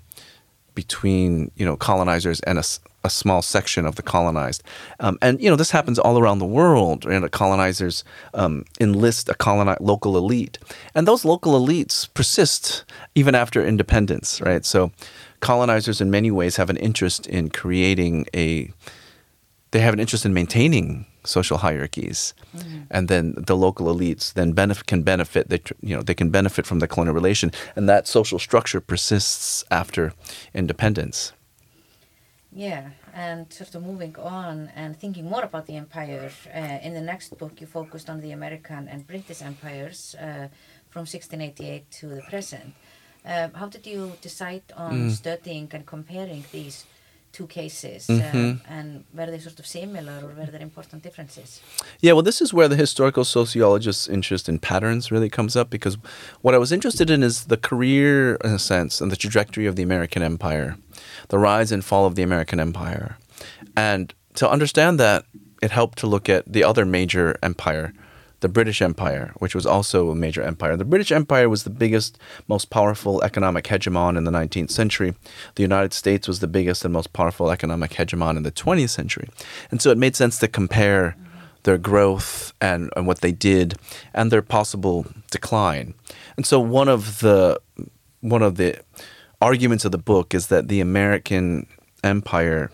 [0.76, 2.64] between you know colonizers and a,
[3.04, 4.62] a small section of the colonized.
[5.00, 7.06] Um, and you know, this happens all around the world.
[7.06, 8.04] Know, colonizers
[8.34, 10.60] um, enlist a coloni- local elite,
[10.94, 14.42] and those local elites persist even after independence.
[14.42, 14.92] Right, so.
[15.42, 18.72] Colonizers, in many ways, have an interest in creating a
[19.76, 22.84] they have an interest in maintaining social hierarchies, mm-hmm.
[22.90, 25.50] and then the local elites then benefit, can benefit.
[25.50, 29.66] They you know they can benefit from the colonial relation, and that social structure persists
[29.70, 30.14] after
[30.54, 31.34] independence.
[32.54, 36.32] Yeah, and sort of moving on and thinking more about the empire.
[36.56, 40.48] Uh, in the next book, you focused on the American and British empires uh,
[40.90, 42.74] from 1688 to the present.
[43.26, 45.12] Uh, how did you decide on mm.
[45.12, 46.86] studying and comparing these
[47.36, 48.38] two cases mm-hmm.
[48.38, 51.62] um, and were they sort of similar or were there important differences?
[52.00, 55.98] Yeah, well, this is where the historical sociologist's interest in patterns really comes up because
[56.42, 59.76] what I was interested in is the career, in a sense, and the trajectory of
[59.76, 60.78] the American empire,
[61.28, 63.18] the rise and fall of the American empire.
[63.76, 65.26] And to understand that,
[65.62, 67.94] it helped to look at the other major empire
[68.46, 70.78] the British Empire, which was also a major empire.
[70.78, 75.16] The British Empire was the biggest, most powerful economic hegemon in the 19th century.
[75.56, 79.30] The United States was the biggest and most powerful economic hegemon in the 20th century.
[79.72, 81.18] And so it made sense to compare
[81.64, 83.80] their growth and, and what they did
[84.14, 85.96] and their possible decline.
[86.38, 87.60] And so one of the
[88.22, 88.80] one of the
[89.42, 91.66] arguments of the book is that the American
[92.04, 92.70] empire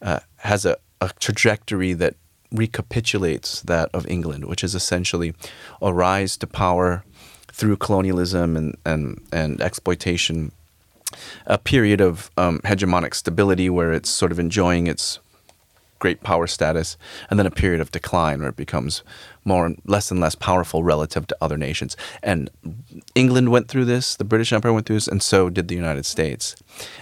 [0.00, 2.14] uh, has a, a trajectory that
[2.52, 5.34] recapitulates that of England, which is essentially
[5.82, 7.04] a rise to power
[7.52, 10.52] through colonialism and, and, and exploitation,
[11.46, 15.18] a period of um, hegemonic stability where it's sort of enjoying its
[15.98, 16.96] great power status,
[17.28, 19.02] and then a period of decline where it becomes
[19.44, 21.96] more less and less powerful relative to other nations.
[22.22, 22.50] And
[23.16, 26.06] England went through this, the British Empire went through this, and so did the United
[26.06, 26.54] States.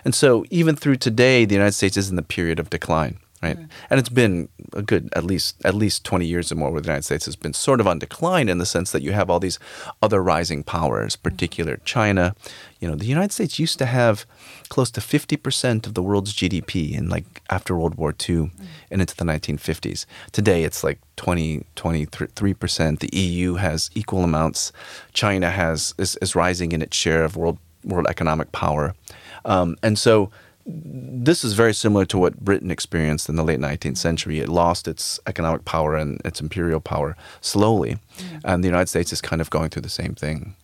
[0.04, 3.58] And so even through today, the United States is in the period of decline right?
[3.58, 3.68] Mm.
[3.90, 6.88] And it's been a good at least at least 20 years or more where the
[6.88, 9.40] United States has been sort of on decline in the sense that you have all
[9.40, 9.58] these
[10.02, 11.22] other rising powers, mm.
[11.22, 12.34] particular China.
[12.80, 14.26] You know, the United States used to have
[14.68, 18.50] close to 50% of the world's GDP in like after World War II mm.
[18.90, 20.06] and into the 1950s.
[20.32, 22.98] Today it's like 20 23%.
[22.98, 24.72] The EU has equal amounts.
[25.12, 28.94] China has is, is rising in its share of world world economic power.
[29.44, 30.30] Um, and so
[30.66, 34.40] this is very similar to what Britain experienced in the late 19th century.
[34.40, 38.40] It lost its economic power and its imperial power slowly, mm.
[38.44, 40.56] and the United States is kind of going through the same thing.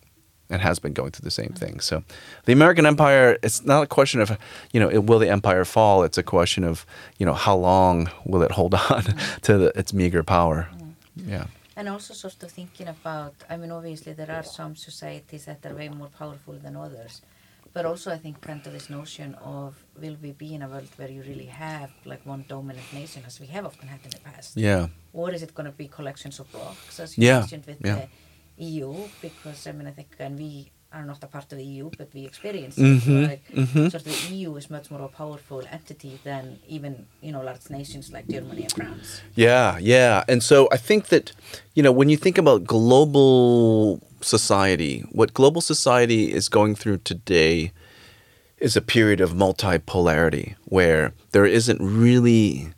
[0.49, 1.79] And has been going through the same thing.
[1.79, 2.03] So,
[2.45, 4.37] the American empire, it's not a question of,
[4.71, 6.03] you know, will the empire fall?
[6.03, 6.85] It's a question of,
[7.17, 9.41] you know, how long will it hold on mm.
[9.41, 10.69] to the, its meager power?
[10.77, 10.93] Mm.
[11.27, 11.45] Yeah.
[11.75, 15.73] And also, sort of thinking about, I mean, obviously, there are some societies that are
[15.73, 17.21] way more powerful than others
[17.73, 20.89] but also I think kind of this notion of will we be in a world
[20.97, 24.19] where you really have like one dominant nation as we have often had in the
[24.19, 24.55] past?
[24.55, 24.87] Yeah.
[25.11, 27.39] Or is it going to be collections of blocks as you yeah.
[27.39, 28.05] mentioned with yeah.
[28.57, 28.93] the EU?
[29.21, 32.13] Because I mean I think and we are not a part of the EU but
[32.13, 33.11] we experience mm-hmm.
[33.11, 33.27] it.
[33.27, 33.87] Like, mm-hmm.
[33.87, 37.71] Sort of the EU is much more a powerful entity than even you know large
[37.71, 39.21] nations like Germany and France.
[39.33, 41.31] Yeah, yeah, and so I think that
[41.73, 47.71] you know when you think about global society, what global society is going through today
[48.57, 52.73] is a period of multipolarity where there isn't really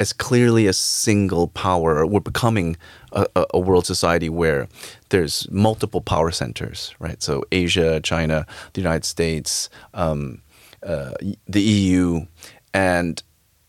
[0.00, 2.04] as clearly a single power.
[2.04, 2.76] We're becoming
[3.12, 4.68] a, a, world society where
[5.10, 7.22] there's multiple power centers, right?
[7.22, 10.42] So Asia, China, the United States, um,
[10.82, 11.12] uh,
[11.46, 12.26] the EU,
[12.72, 13.22] and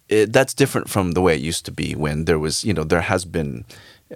[0.09, 2.83] it, that's different from the way it used to be when there was, you know,
[2.83, 3.65] there has been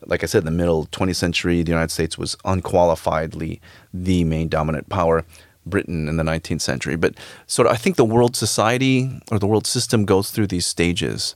[0.06, 3.60] like I said, in the middle 20th century, the United States was unqualifiedly
[3.94, 5.26] the main dominant power.
[5.66, 6.96] Britain in the 19th century.
[6.96, 10.66] But sort of, I think the world society or the world system goes through these
[10.66, 11.36] stages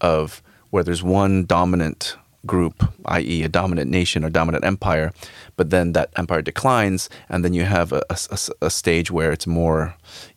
[0.00, 5.12] of where there's one dominant group, i.e., a dominant nation or dominant empire,
[5.56, 8.16] but then that empire declines, and then you have a, a,
[8.62, 9.94] a stage where it's more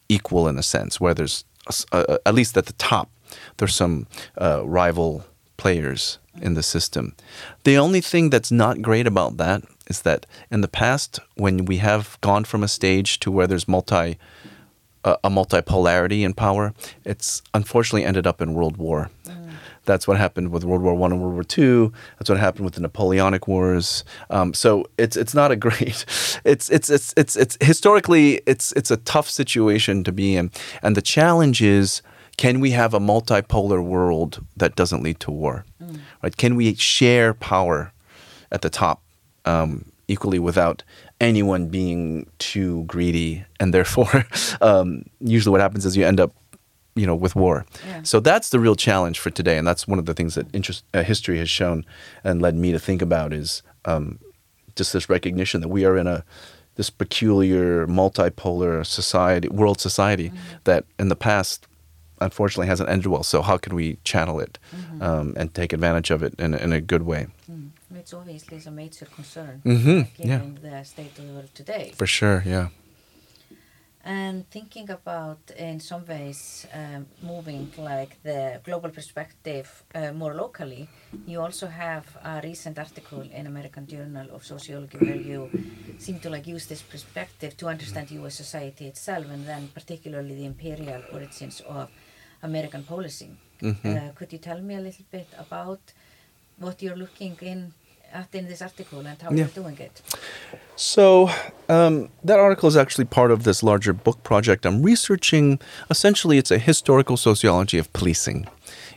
[0.08, 1.46] equal in a sense, where there's
[1.92, 3.10] a, at least at the top,
[3.58, 4.08] there's some
[4.40, 5.26] uh, rival
[5.58, 7.16] players in the system.
[7.64, 11.78] The only thing that's not great about that is that in the past, when we
[11.78, 14.18] have gone from a stage to where there's multi
[15.06, 16.74] a, a multipolarity in power.
[17.06, 19.10] It's unfortunately ended up in World War.
[19.86, 21.94] That's what happened with World War One and World War Two.
[22.18, 24.04] That's what happened with the Napoleonic Wars.
[24.32, 26.06] Um, so it's it's not a great.
[26.44, 30.52] It's it's it's it's it's historically it's it's a tough situation to be in,
[30.82, 32.02] and the challenge is.
[32.38, 35.66] Can we have a multipolar world that doesn't lead to war?
[36.22, 36.36] Right?
[36.36, 37.92] Can we share power
[38.52, 39.02] at the top
[39.46, 40.84] um, equally without
[41.22, 43.46] anyone being too greedy?
[43.60, 44.26] And therefore,
[44.62, 46.34] um, usually what happens is you end up
[46.98, 48.04] you know with war Yeah.
[48.04, 50.86] so that's the real challenge for today and that's one of the things that interest,
[50.94, 51.84] uh, history has shown
[52.24, 54.18] and led me to think about is um,
[54.78, 56.24] just this recognition that we are in a
[56.76, 60.32] this peculiar multipolar society world society
[60.64, 61.68] that in the past
[62.28, 64.54] unfortunately hasn't ended well so how can we channel it
[65.08, 67.70] um, and take advantage of it in, a- in a good way Mm.
[68.02, 71.86] It's obviously a major concern Mhm, given the state of the world today.
[72.00, 72.68] for sure yeah
[74.04, 80.88] And thinking about, in some ways, um, moving like the global perspective uh, more locally,
[81.26, 85.50] you also have a recent article in American Journal of Sociology where you
[85.98, 88.36] seem to like use this perspective to understand U.S.
[88.36, 91.90] society itself, and then particularly the imperial origins of
[92.50, 93.34] American policing.
[93.64, 95.80] Uh, could you tell me a little bit about
[96.64, 97.74] what you're looking in
[98.14, 99.38] at in this article and how Yeah.
[99.38, 99.96] you're doing it?
[100.76, 101.30] So
[101.70, 104.66] um, that article is actually part of this larger book project.
[104.66, 105.60] I'm researching.
[105.90, 108.48] Essentially, it's a historical sociology of policing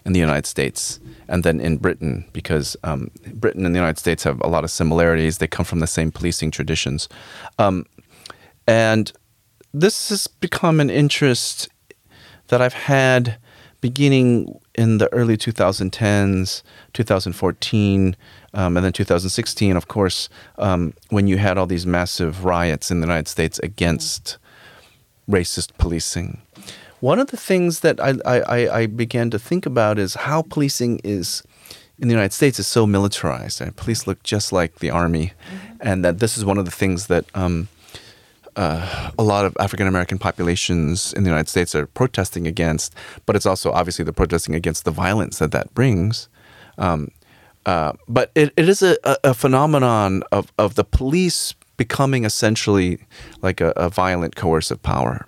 [0.04, 4.24] in the United States and then in Britain, because um, Britain and the United States
[4.24, 5.38] have a lot of similarities.
[5.38, 7.08] They come from the same policing traditions,
[7.58, 7.84] um,
[8.66, 9.12] and
[9.74, 11.68] this has become an interest
[12.48, 13.38] that I've had
[13.80, 18.16] beginning in the early 2010s, 2014,
[18.54, 20.28] um, and then 2016, of course,
[20.58, 24.36] um, when you had all these massive riots in the United States against
[25.30, 26.40] racist policing.
[27.00, 30.42] One of the things that I, I, I- I began to think about is how
[30.42, 31.42] policing is
[32.00, 33.60] in the United States is so militarized.
[33.60, 35.32] And police look just like the army,
[35.80, 37.68] and that this is one of the things that um,
[38.58, 42.92] uh, a lot of African American populations in the United States are protesting against,
[43.24, 46.28] but it's also obviously they're protesting against the violence that that brings.
[46.76, 47.12] Um,
[47.64, 52.98] uh, but it, it is a, a, phenomenon of, of the police becoming essentially
[53.42, 55.26] like a, a violent coercive power.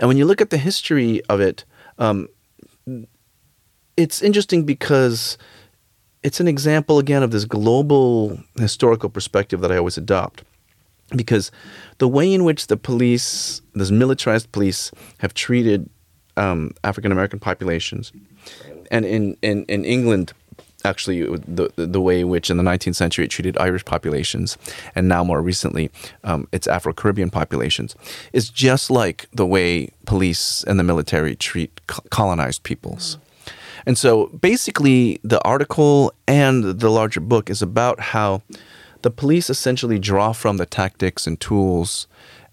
[0.00, 1.64] And when you look at the history of it,
[1.98, 2.28] um,
[3.96, 5.36] it's interesting because
[6.22, 10.42] it's an example again of this global historical perspective that I always adopt
[11.14, 11.50] because
[11.98, 15.88] the way in which the police, this militarized police, have treated
[16.36, 18.12] um, African American populations,
[18.90, 20.32] and in, in, in England,
[20.84, 24.56] actually, the, the way in which in the 19th century it treated Irish populations,
[24.94, 25.90] and now more recently,
[26.24, 27.96] um, its Afro Caribbean populations,
[28.32, 33.18] is just like the way police and the military treat co- colonized peoples.
[33.86, 38.42] And so basically, the article and the larger book is about how
[39.02, 42.06] the police essentially draw from the tactics and tools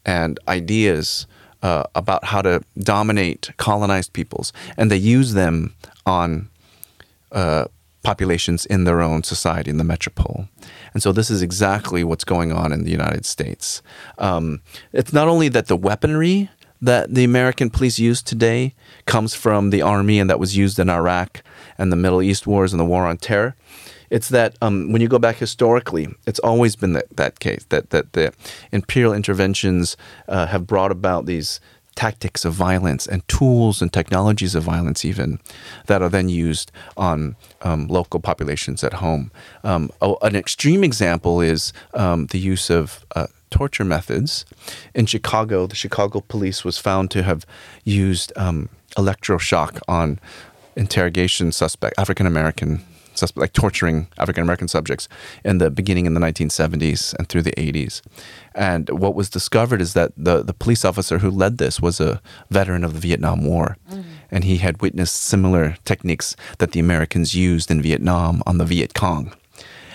[0.05, 1.27] and ideas
[1.61, 5.73] uh, about how to dominate colonized peoples, and they use them
[6.05, 6.49] on
[7.31, 7.65] uh,
[8.03, 10.47] populations in their own society, in the metropole.
[10.93, 13.81] And so this is exactly what's going on in the United States.
[14.19, 14.61] Um,
[14.93, 16.49] it's not only that the weaponry
[16.81, 18.75] that the American police use today
[19.05, 21.41] comes from the army and that was used in Iraq
[21.77, 23.55] and the Middle East wars and the war on terror.
[24.09, 27.89] It's that um, when you go back historically, it's always been that, that case that,
[27.89, 28.33] that the
[28.71, 29.97] imperial interventions
[30.27, 31.59] uh, have brought about these
[31.95, 35.39] tactics of violence and tools and technologies of violence, even
[35.87, 39.31] that are then used on um, local populations at home.
[39.63, 44.45] Um, oh, an extreme example is um, the use of uh, torture methods.
[44.93, 47.45] In Chicago, the Chicago police was found to have
[47.85, 50.19] used um, electroshock on
[50.75, 52.83] interrogation suspect, African American
[53.35, 55.07] like torturing African American subjects
[55.43, 58.01] in the beginning in the 1970s and through the 80s.
[58.53, 62.21] And what was discovered is that the, the police officer who led this was a
[62.49, 63.77] veteran of the Vietnam War.
[64.31, 68.93] And he had witnessed similar techniques that the Americans used in Vietnam on the Viet
[68.93, 69.33] Cong.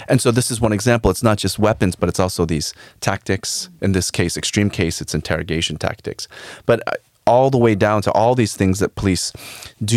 [0.08, 1.10] And so this is one example.
[1.10, 3.68] It's not just weapons, but it's also these tactics.
[3.80, 6.26] In this case, extreme case, it's interrogation tactics.
[6.66, 6.92] But uh,
[7.30, 9.32] all the way down to all these things that police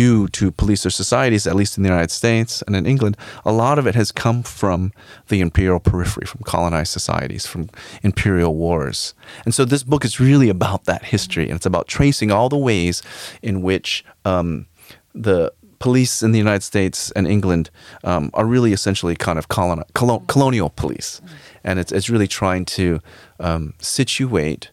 [0.02, 3.52] do to police their societies, at least in the United States and in England, a
[3.52, 4.92] lot of it has come from
[5.28, 7.68] the imperial periphery, from colonized societies, from
[8.02, 9.14] imperial wars.
[9.44, 12.64] And so this book is really about that history, and it's about tracing all the
[12.70, 13.02] ways
[13.42, 14.66] in which um,
[15.12, 17.68] the police in the United States and England
[18.04, 19.84] um, are really essentially kind of colon-
[20.28, 21.20] colonial police,
[21.64, 23.00] and it's it's really trying to
[23.40, 24.70] um, situate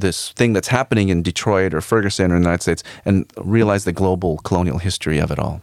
[0.00, 3.92] this thing that's happening in Detroit or Ferguson or the United States and realize the
[3.92, 5.60] global colonial history of it all.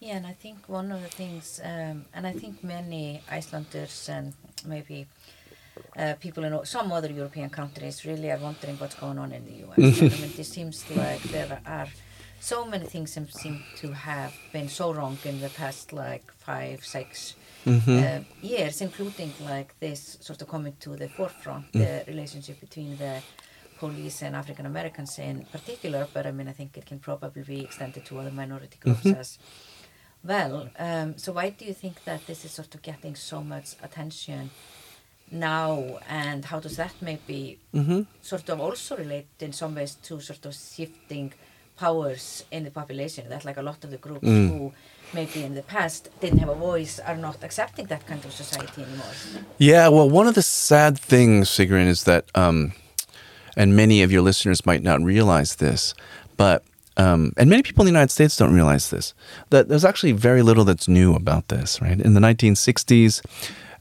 [0.00, 4.34] Yeah, and I think one of the things, um, and I think many Icelanders and
[4.66, 5.06] maybe
[5.96, 9.64] uh, people in some other European countries really are wondering what's going on in the
[9.64, 9.78] US.
[10.00, 11.88] I mean, it seems like there are
[12.40, 16.84] so many things that seem to have been so wrong in the past like five,
[16.84, 17.36] six
[17.66, 17.98] mm-hmm.
[17.98, 21.80] uh, years, including like this sort of coming to the forefront, mm.
[21.80, 23.22] the relationship between the
[23.78, 27.60] police and African Americans in particular, but I mean, I think it can probably be
[27.60, 29.20] extended to other minority groups mm-hmm.
[29.20, 29.38] as
[30.22, 30.68] well.
[30.78, 34.50] Um, so why do you think that this is sort of getting so much attention
[35.32, 38.02] now, and how does that maybe mm-hmm.
[38.20, 41.32] sort of also relate in some ways to sort of shifting
[41.76, 44.48] powers in the population that like a lot of the groups mm.
[44.48, 44.72] who
[45.14, 48.82] maybe in the past didn't have a voice are not accepting that kind of society
[48.82, 49.06] anymore.
[49.58, 52.72] Yeah, well, one of the sad things, Sigrun, is that, um,
[53.56, 55.94] and many of your listeners might not realize this,
[56.36, 56.64] but
[56.96, 59.14] um, and many people in the United States don't realize this,
[59.50, 61.98] that there's actually very little that's new about this, right?
[61.98, 63.22] In the 1960s,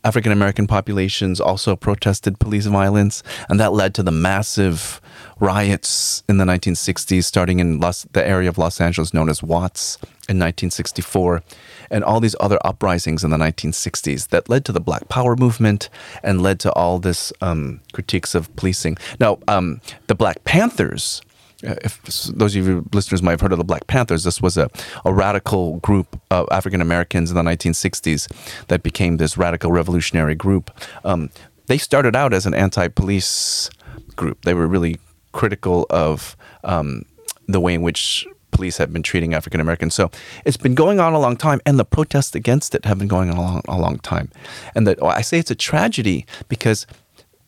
[0.03, 4.99] African American populations also protested police violence, and that led to the massive
[5.39, 9.97] riots in the 1960s, starting in Los, the area of Los Angeles known as Watts
[10.27, 11.43] in 1964,
[11.91, 15.89] and all these other uprisings in the 1960s that led to the Black Power movement
[16.23, 18.97] and led to all this um, critiques of policing.
[19.19, 21.21] Now, um, the Black Panthers
[21.63, 24.69] if those of you listeners might have heard of the Black Panthers, this was a,
[25.05, 28.27] a radical group of African Americans in the 1960s
[28.67, 30.71] that became this radical revolutionary group.
[31.03, 31.29] Um,
[31.67, 33.69] they started out as an anti police
[34.15, 34.43] group.
[34.43, 34.99] They were really
[35.31, 37.05] critical of um,
[37.47, 39.95] the way in which police have been treating African Americans.
[39.95, 40.11] So
[40.45, 43.29] it's been going on a long time, and the protests against it have been going
[43.29, 44.29] on a long, a long time.
[44.75, 46.85] And that I say it's a tragedy because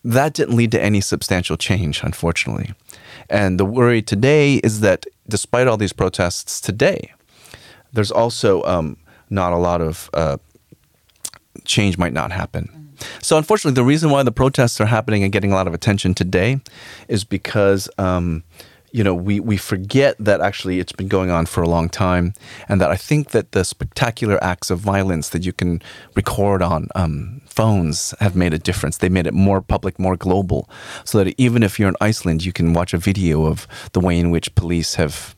[0.03, 2.73] that didn't lead to any substantial change, unfortunately.
[3.29, 7.13] And the worry today is that despite all these protests today,
[7.93, 8.97] there's also um,
[9.29, 10.37] not a lot of uh,
[11.65, 12.95] change might not happen.
[13.21, 16.13] So, unfortunately, the reason why the protests are happening and getting a lot of attention
[16.13, 16.61] today
[17.07, 18.43] is because um,
[18.93, 22.33] you know, we, we forget that actually it's been going on for a long time,
[22.69, 25.81] and that I think that the spectacular acts of violence that you can
[26.15, 28.97] record on um, phones have made a difference.
[28.97, 30.69] They made it more public, more global,
[31.03, 34.15] so that even if you're in Iceland, you can watch a video of the way
[34.19, 35.35] in which police have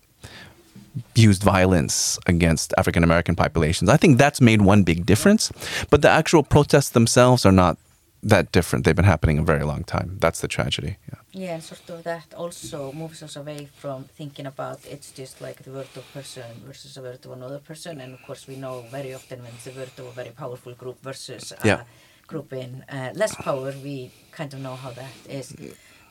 [1.15, 3.89] used violence against African American populations.
[3.89, 5.51] I think that's made one big difference,
[5.89, 7.77] but the actual protests themselves are not
[8.23, 8.85] that different.
[8.85, 10.17] They've been happening a very long time.
[10.19, 10.97] That's the tragedy.
[11.09, 11.19] Yeah.
[11.31, 15.63] Yeah, and sort of that also moves us away from thinking about it's just like
[15.63, 17.99] the word of person versus a word of another person.
[18.01, 20.73] And of course, we know very often when it's a word of a very powerful
[20.73, 21.81] group versus a yeah.
[22.27, 25.55] Group in uh, less power, we kind of know how that is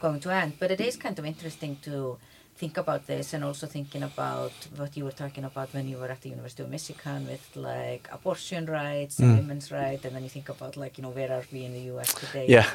[0.00, 0.54] going to end.
[0.58, 2.18] But it is kind of interesting to
[2.56, 6.06] think about this and also thinking about what you were talking about when you were
[6.06, 9.38] at the University of Michigan with like abortion rights and mm.
[9.38, 11.84] women's rights and then you think about like you know where are we in the
[11.94, 12.68] US today yeah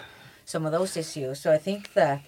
[0.44, 2.22] some of those issues so I think that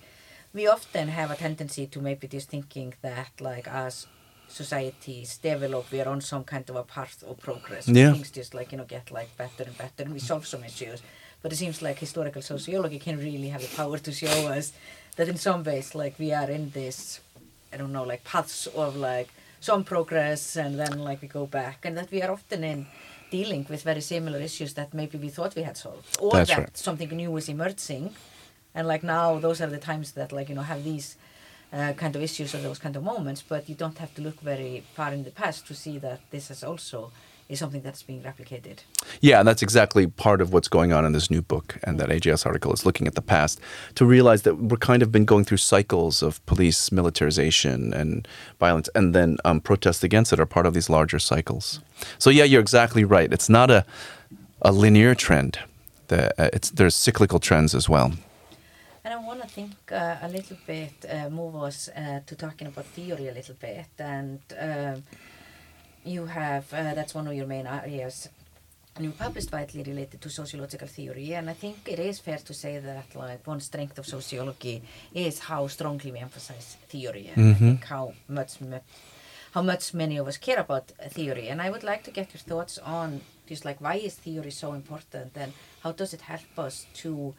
[0.54, 4.08] we often have a tendency to maybe just thinking that like as
[4.52, 7.88] societies develop we are on some kind of a path of progress.
[7.88, 8.14] Yeah.
[8.14, 10.04] things just like you know get like better and better.
[10.04, 11.02] And we solve some issues.
[11.42, 14.74] But it seems like historical sociology can really have the power to show us
[15.16, 17.20] that in some ways like we are in this
[17.74, 19.30] I don't know, like paths of like
[19.60, 21.86] some progress and then like we go back.
[21.86, 22.88] And that we are often in
[23.32, 26.18] dealing with very similar issues that maybe we thought we had solved.
[26.20, 26.78] Or That's that right.
[26.78, 28.14] something new is emerging.
[28.76, 31.16] And like now those are the times that like you know have these
[31.74, 34.40] uh, kind of issues or those kind of moments but you don't have to look
[34.42, 37.12] very far in the past to see that this has also
[37.52, 38.78] is something that's being replicated.
[39.20, 42.08] Yeah, and that's exactly part of what's going on in this new book and that
[42.08, 43.60] AJS article is looking at the past
[43.96, 48.26] to realize that we're kind of been going through cycles of police militarization and
[48.58, 51.82] violence, and then um, protests against it are part of these larger cycles.
[52.18, 53.32] So yeah, you're exactly right.
[53.32, 53.86] It's not a
[54.62, 55.60] a linear trend.
[56.08, 58.14] The, uh, it's there's cyclical trends as well.
[59.42, 63.28] Want to think uh, a little bit, uh, move us uh, to talking about theory
[63.28, 63.88] a little bit.
[63.98, 64.98] And uh,
[66.06, 68.30] you have, uh, that's one of your main areas,
[68.96, 72.54] and you published widely related to sociological theory, and I think it is fair to
[72.54, 77.52] say that like one strength of sociology is how strongly we emphasize theory, and mm-hmm.
[77.52, 78.60] I think how much
[79.54, 82.42] how much many of us care about theory, and I would like to get your
[82.42, 86.86] thoughts on just like why is theory so important, and how does it help us
[87.02, 87.34] to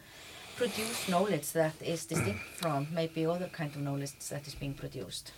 [0.57, 5.33] produce knowledge that is distinct from maybe other kind of knowledge that is being produced?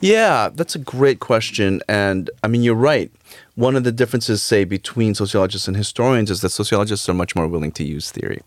[0.00, 1.80] Yeah, that's a great question.
[1.88, 3.10] And I mean, you're right.
[3.54, 7.48] One of the differences, say, between sociologists and historians is that sociologists are much more
[7.48, 8.40] willing to use theory.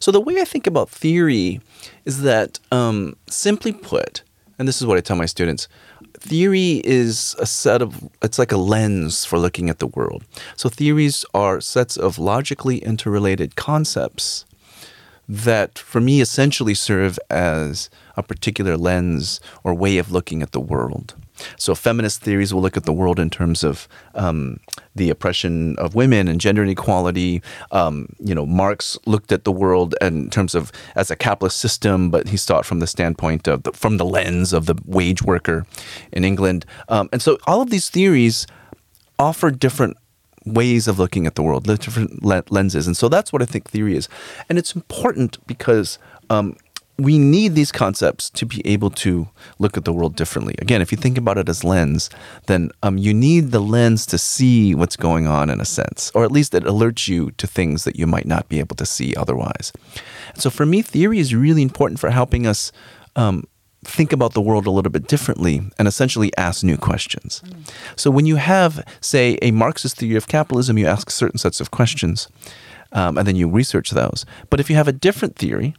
[0.00, 1.60] So the way I think about theory
[2.04, 4.22] is that, um, simply put,
[4.58, 5.68] and this is what I tell my students,
[6.20, 10.24] theory is a set of it's like a lens for looking at the world
[10.56, 14.44] so theories are sets of logically interrelated concepts
[15.28, 20.60] that for me essentially serve as a particular lens or way of looking at the
[20.60, 21.14] world.
[21.56, 24.58] So, feminist theories will look at the world in terms of um,
[24.96, 27.42] the oppression of women and gender inequality.
[27.70, 32.10] Um, you know, Marx looked at the world in terms of as a capitalist system,
[32.10, 35.22] but he saw it from the standpoint of the, from the lens of the wage
[35.22, 35.64] worker
[36.10, 36.66] in England.
[36.88, 38.46] Um, and so, all of these theories
[39.18, 39.96] offer different
[40.54, 42.86] ways of looking at the world, different lenses.
[42.86, 44.08] And so that's what I think theory is.
[44.48, 45.98] And it's important because
[46.30, 46.56] um,
[46.98, 49.28] we need these concepts to be able to
[49.60, 50.56] look at the world differently.
[50.58, 52.10] Again, if you think about it as lens,
[52.46, 56.24] then um, you need the lens to see what's going on in a sense, or
[56.24, 59.14] at least it alerts you to things that you might not be able to see
[59.14, 59.72] otherwise.
[60.34, 62.72] So for me, theory is really important for helping us
[63.14, 63.44] um,
[63.84, 67.42] think about the world a little bit differently and essentially ask new questions.
[67.46, 67.72] Mm.
[67.96, 71.70] So when you have, say, a Marxist theory of capitalism, you ask certain sets of
[71.70, 72.28] questions
[72.92, 74.26] um, and then you research those.
[74.50, 75.74] But if you have a different theory,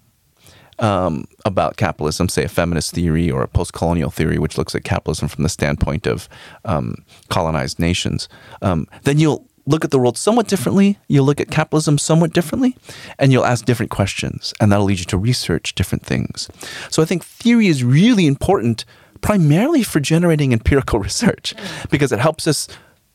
[0.80, 4.84] um, about capitalism, say a feminist theory or a post colonial theory, which looks at
[4.84, 6.30] capitalism from the standpoint of
[6.66, 8.30] um, colonized nations,
[8.62, 10.98] um, then you'll look at the world somewhat differently.
[11.08, 12.76] You'll look at capitalism somewhat differently,
[13.20, 16.50] and you'll ask different questions, and that'll lead you to research different things.
[16.90, 18.84] So I think theory is really important,
[19.22, 21.54] primarily for generating empirical research,
[21.92, 22.68] because it helps us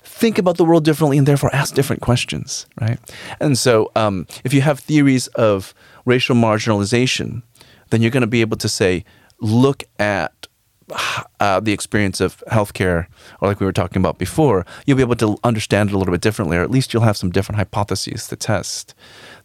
[0.05, 3.01] think about the world differently and therefore ask different questions, right?
[3.41, 5.75] And so um, if you have theories of
[6.05, 7.43] racial marginalization,
[7.91, 9.05] then you're going to be able to say,
[9.41, 10.44] look at
[11.41, 13.07] uh, the experience of healthcare,
[13.41, 16.13] or like we were talking about before, you'll be able to understand it a little
[16.13, 18.95] bit differently, or at least you'll have some different hypotheses to test.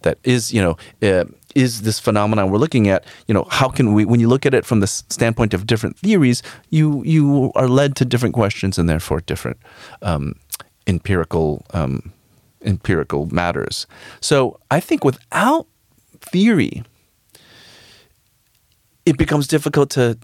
[0.02, 1.24] That is, you know, uh,
[1.54, 3.04] is this phenomenon we're looking at?
[3.26, 4.04] You know, how can we?
[4.04, 7.96] When you look at it from the standpoint of different theories, you you are led
[7.96, 9.58] to different questions and therefore different
[10.02, 10.34] um,
[10.86, 12.12] empirical um,
[12.64, 13.86] empirical matters.
[14.20, 15.66] So I think without
[16.20, 16.84] theory,
[19.06, 20.18] it becomes difficult to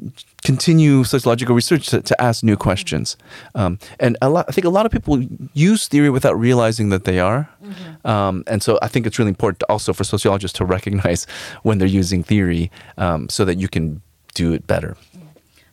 [0.47, 3.17] continue sociological research to, to ask new questions.
[3.57, 5.21] Um, and a lot, I think a lot of people
[5.55, 7.51] use theory without realizing that they are.
[7.65, 8.07] Mm-hmm.
[8.07, 11.27] Um, and so I think it's really important also for sociologists to recognize
[11.67, 14.03] when they're using theory um, so that you can
[14.35, 14.97] do it better.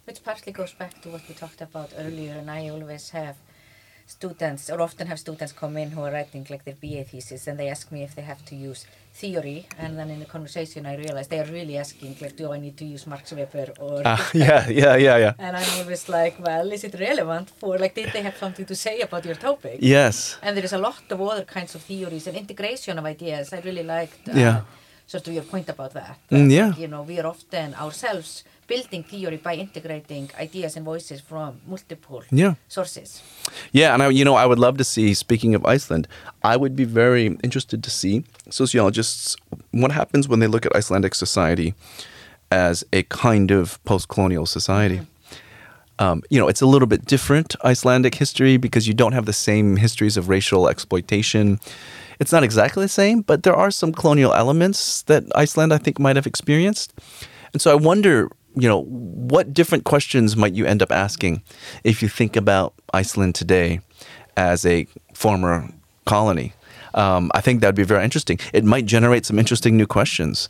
[0.06, 3.36] Which partly goes back to what we talked about earlier, and I always have
[4.18, 7.56] students, or often have students come in who are writing like their BA thesis, and
[7.60, 8.82] they ask me if they have to use
[9.14, 12.60] theory and then in the conversation I realized they are really asking like do I
[12.60, 15.34] need to use Max Weber or ah, yeah yeah yeah yeah.
[15.38, 18.76] And I'm always like well is it relevant for like did they have something to
[18.76, 19.78] say about your topic?
[19.82, 20.38] Yes.
[20.42, 23.54] And there is a lot of other kinds of theories and integration of ideas.
[23.54, 24.62] I really liked uh, yeah
[25.08, 28.44] sort of your point about that, that mm, yeah you know we are often ourselves
[28.68, 32.56] building theory by integrating ideas and voices from multiple yeah.
[32.68, 33.22] sources.
[33.72, 35.14] Yeah, and I, you know, I would love to see.
[35.14, 36.08] Speaking of Iceland,
[36.44, 39.36] I would be very interested to see sociologists
[39.72, 41.74] what happens when they look at Icelandic society
[42.52, 44.98] as a kind of post-colonial society.
[44.98, 45.10] Mm-hmm.
[46.00, 49.34] Um, you know, it's a little bit different Icelandic history because you don't have the
[49.34, 51.60] same histories of racial exploitation.
[52.20, 56.00] It's not exactly the same, but there are some colonial elements that Iceland, I think,
[56.00, 56.94] might have experienced.
[57.54, 61.42] And so I wonder you know, what different questions might you end up asking
[61.84, 63.82] if you think about Iceland today
[64.38, 65.70] as a former
[66.06, 66.54] colony?
[66.94, 68.40] Um, I think that'd be very interesting.
[68.54, 70.50] It might generate some interesting new questions.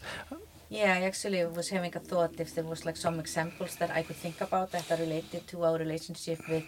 [0.70, 4.02] Yeah, I actually was having a thought if there was like some examples that I
[4.04, 6.64] could think about that are related to our relationship with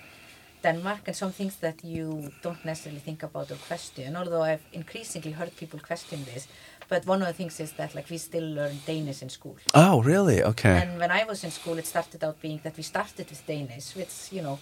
[0.64, 5.32] Denmark and some things that you don't necessarily think about or question, although I've increasingly
[5.32, 6.47] heard people question this.
[6.88, 9.58] But one of the things is that like we still learn Danish in school.
[9.74, 10.43] Oh, really?
[10.43, 10.78] Okay.
[10.82, 13.95] And when I was in school, it started out being that we started with Danish,
[13.95, 14.60] which you know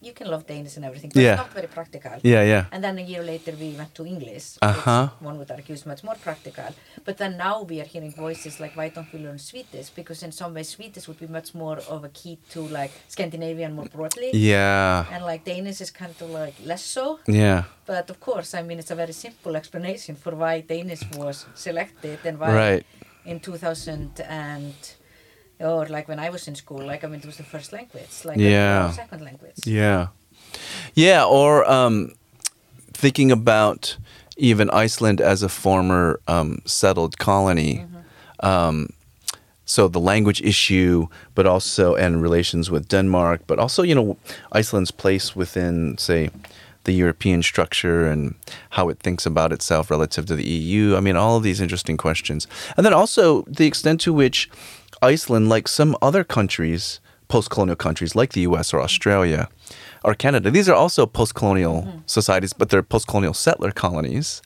[0.00, 1.32] you can love Danish and everything, but yeah.
[1.32, 2.18] it's not very practical.
[2.22, 2.66] Yeah, yeah.
[2.70, 5.08] And then a year later we went to English, uh-huh.
[5.18, 6.68] one would argue is much more practical.
[7.04, 9.90] But then now we are hearing voices like, why don't we learn Swedish?
[9.90, 13.74] Because in some ways Swedish would be much more of a key to like Scandinavian
[13.74, 14.30] more broadly.
[14.32, 15.06] Yeah.
[15.10, 17.18] And like Danish is kind of like less so.
[17.26, 17.64] Yeah.
[17.84, 22.20] But of course, I mean, it's a very simple explanation for why Danish was selected
[22.24, 22.86] and why right.
[23.24, 24.74] in 2000 and
[25.60, 28.24] or like when I was in school, like I mean, it was the first language,
[28.24, 28.90] like yeah.
[28.92, 29.56] second language.
[29.64, 30.08] Yeah,
[30.94, 31.24] yeah.
[31.24, 32.12] Or um,
[32.92, 33.96] thinking about
[34.36, 37.84] even Iceland as a former um, settled colony.
[37.84, 38.46] Mm-hmm.
[38.46, 38.88] Um,
[39.64, 44.16] so the language issue, but also and relations with Denmark, but also you know
[44.52, 46.30] Iceland's place within say
[46.84, 48.34] the European structure and
[48.70, 50.96] how it thinks about itself relative to the EU.
[50.96, 52.46] I mean, all of these interesting questions,
[52.76, 54.48] and then also the extent to which
[55.02, 58.72] Iceland, like some other countries, post-colonial countries like the U.S.
[58.72, 59.48] or Australia
[60.04, 64.42] or Canada, these are also post-colonial societies, but they're post-colonial settler colonies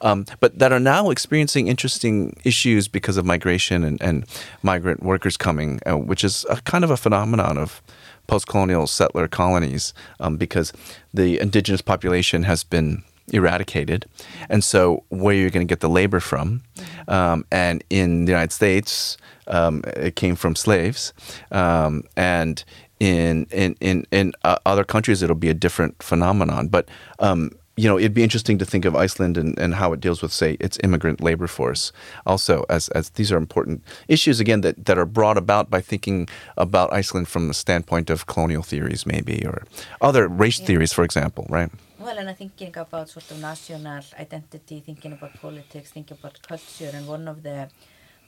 [0.00, 4.26] um, but that are now experiencing interesting issues because of migration and, and
[4.62, 7.82] migrant workers coming, uh, which is a kind of a phenomenon of
[8.26, 10.72] post-colonial settler colonies um, because
[11.12, 14.06] the indigenous population has been eradicated,
[14.48, 16.62] and so where you're going to get the labor from,
[17.08, 19.16] um, and in the United States,
[19.46, 21.12] um, it came from slaves,
[21.50, 22.64] um, and
[23.00, 26.88] in in in in uh, other countries it'll be a different phenomenon, but
[27.18, 30.20] um, you know, it'd be interesting to think of Iceland and, and how it deals
[30.20, 31.90] with, say, its immigrant labor force.
[32.26, 36.28] Also, as, as these are important issues, again, that, that are brought about by thinking
[36.58, 39.62] about Iceland from the standpoint of colonial theories, maybe, or
[40.02, 40.66] other race Yeah.
[40.66, 41.70] theories, for example, right?
[41.98, 46.90] Well, and I'm thinking about sort of national identity, thinking about politics, thinking about culture,
[46.92, 47.70] and one of the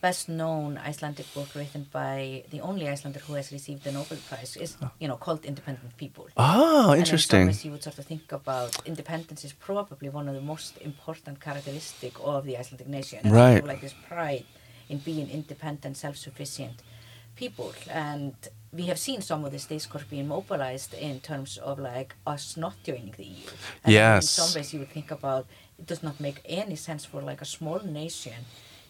[0.09, 4.55] best known Icelandic book written by the only Icelander who has received the Nobel Prize
[4.65, 4.91] is, ah.
[5.03, 6.27] you know, called Independent People.
[6.37, 7.47] Oh, And in some interesting.
[7.47, 11.37] ways you would sort of think about independence is probably one of the most important
[11.47, 13.19] characteristic of the Icelandic nation.
[13.25, 13.63] And Right.
[13.73, 14.45] Like this pride
[14.93, 16.77] in being independent, self-sufficient
[17.43, 17.71] people.
[18.07, 18.35] And
[18.79, 22.75] we have seen some of this discourse being mobilized in terms of like us not
[22.89, 23.51] joining the EU.
[23.85, 24.23] And Yes.
[24.25, 25.45] In some ways you would think about
[25.81, 28.41] it does not make any sense for like a small nation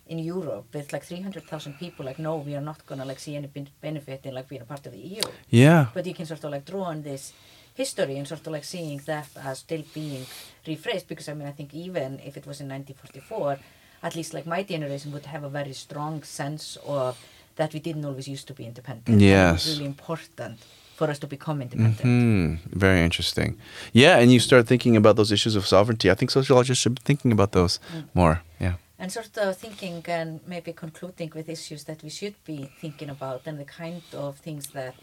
[0.06, 3.48] in Europe with like 300,000 people like no we are not gonna like see any
[3.80, 5.86] benefit in like being a part of the EU Yeah.
[5.94, 7.32] but you can sort of like draw on this
[7.74, 10.26] history and sort of like seeing that as still being
[10.66, 13.58] rephrased because I mean I think even if it was in 1944
[14.02, 17.16] at least like my generation would have a very strong sense of
[17.56, 19.66] that we didn't always used to be independent Yes.
[19.68, 20.58] really important
[20.96, 22.54] for us to become independent Hmm.
[22.78, 23.56] Very interesting.
[23.92, 26.08] Yeah, and you start thinking about those issues of sovereignty.
[26.10, 27.80] I think sociologists should be thinking about those
[28.14, 28.42] more.
[28.60, 28.74] Yeah.
[29.04, 33.42] And sort of thinking and maybe concluding with issues that we should be thinking about
[33.44, 34.94] and the kind of things that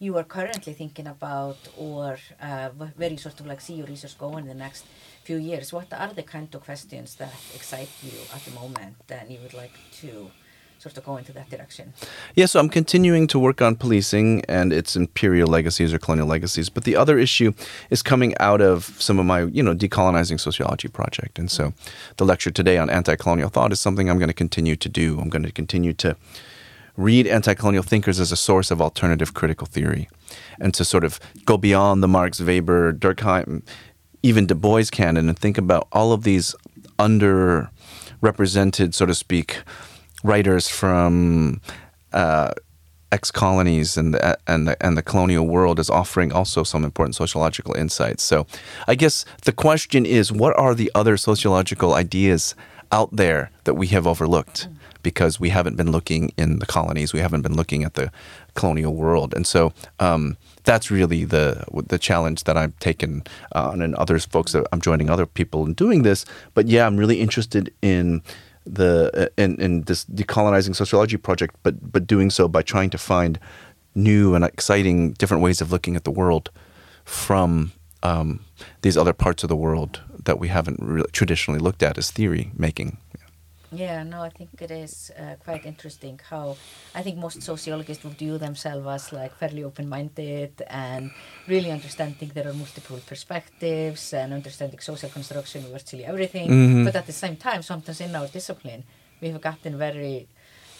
[0.00, 3.86] you are currently thinking about or uh, wh- where you sort of like see your
[3.86, 4.84] research go in the next
[5.22, 9.30] few years what are the kind of questions that excite you at the moment and
[9.30, 10.28] you would like to
[10.84, 11.94] sort of go into that direction
[12.34, 16.68] Yeah, so I'm continuing to work on policing and its imperial legacies or colonial legacies.
[16.68, 17.52] But the other issue
[17.88, 21.38] is coming out of some of my, you know, decolonizing sociology project.
[21.38, 22.12] And so mm-hmm.
[22.18, 25.18] the lecture today on anti-colonial thought is something I'm going to continue to do.
[25.20, 26.16] I'm going to continue to
[26.96, 30.08] read anti-colonial thinkers as a source of alternative critical theory
[30.60, 33.62] and to sort of go beyond the Marx, Weber, Durkheim,
[34.22, 36.54] even Du Bois canon and think about all of these
[36.98, 39.62] underrepresented, so to speak,
[40.24, 41.60] writers from
[42.12, 42.52] uh,
[43.12, 47.74] ex-colonies and the, and the, and the colonial world is offering also some important sociological
[47.74, 48.24] insights.
[48.24, 48.46] So,
[48.88, 52.56] I guess the question is, what are the other sociological ideas
[52.90, 54.68] out there that we have overlooked
[55.02, 58.10] because we haven't been looking in the colonies, we haven't been looking at the
[58.54, 59.72] colonial world, and so.
[60.00, 63.22] Um, that's really the the challenge that I've taken
[63.52, 66.24] on, and others folks that I'm joining other people in doing this.
[66.54, 68.22] But yeah, I'm really interested in
[68.66, 73.38] the in, in this decolonizing sociology project, but but doing so by trying to find
[73.94, 76.50] new and exciting different ways of looking at the world
[77.04, 78.44] from um,
[78.82, 82.50] these other parts of the world that we haven't really traditionally looked at as theory
[82.56, 82.98] making.
[83.76, 86.56] Yeah, no, I think it is uh, quite interesting how
[86.94, 91.10] I think most sociologists would view themselves as like fairly open-minded and
[91.48, 96.48] really understanding there are multiple perspectives and understanding social construction of virtually everything.
[96.50, 96.84] Mhm.
[96.84, 98.84] But at the same time, sometimes in our discipline,
[99.20, 100.28] we have gotten very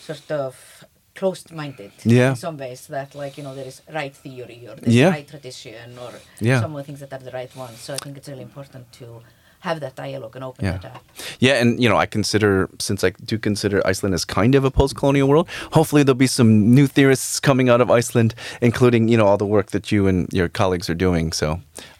[0.01, 0.85] sort of
[1.15, 2.31] closed-minded Yeah.
[2.31, 5.11] in some ways that like, you know, there is right theory or there's Yeah.
[5.11, 6.61] right tradition or Yeah.
[6.61, 7.79] some of the things that are the right ones.
[7.81, 9.23] So I think it's really important to
[9.65, 10.79] have that dialogue and open Yeah.
[10.79, 11.03] that up.
[11.41, 14.71] Yeah, and you know, I consider since I do consider Iceland as kind of a
[14.71, 15.47] post-colonial world.
[15.73, 16.49] Hopefully, there'll be some
[16.79, 20.29] new theorists coming out of Iceland, including you know all the work that you and
[20.33, 21.33] your colleagues are doing.
[21.33, 21.47] So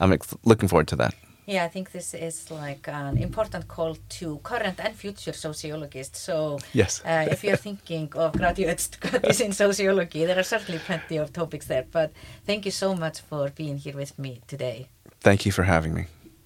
[0.01, 1.15] I'm ex- looking forward to that.
[1.47, 6.19] Yeah, I think this is like an important call to current and future sociologists.
[6.21, 7.03] So, Yes.
[7.05, 11.67] uh, if you're thinking of graduate studies in sociology, there are certainly plenty of topics
[11.67, 11.85] there.
[11.93, 12.11] But
[12.47, 14.87] thank you so much for being here with me today.
[15.21, 16.05] Thank you for having me.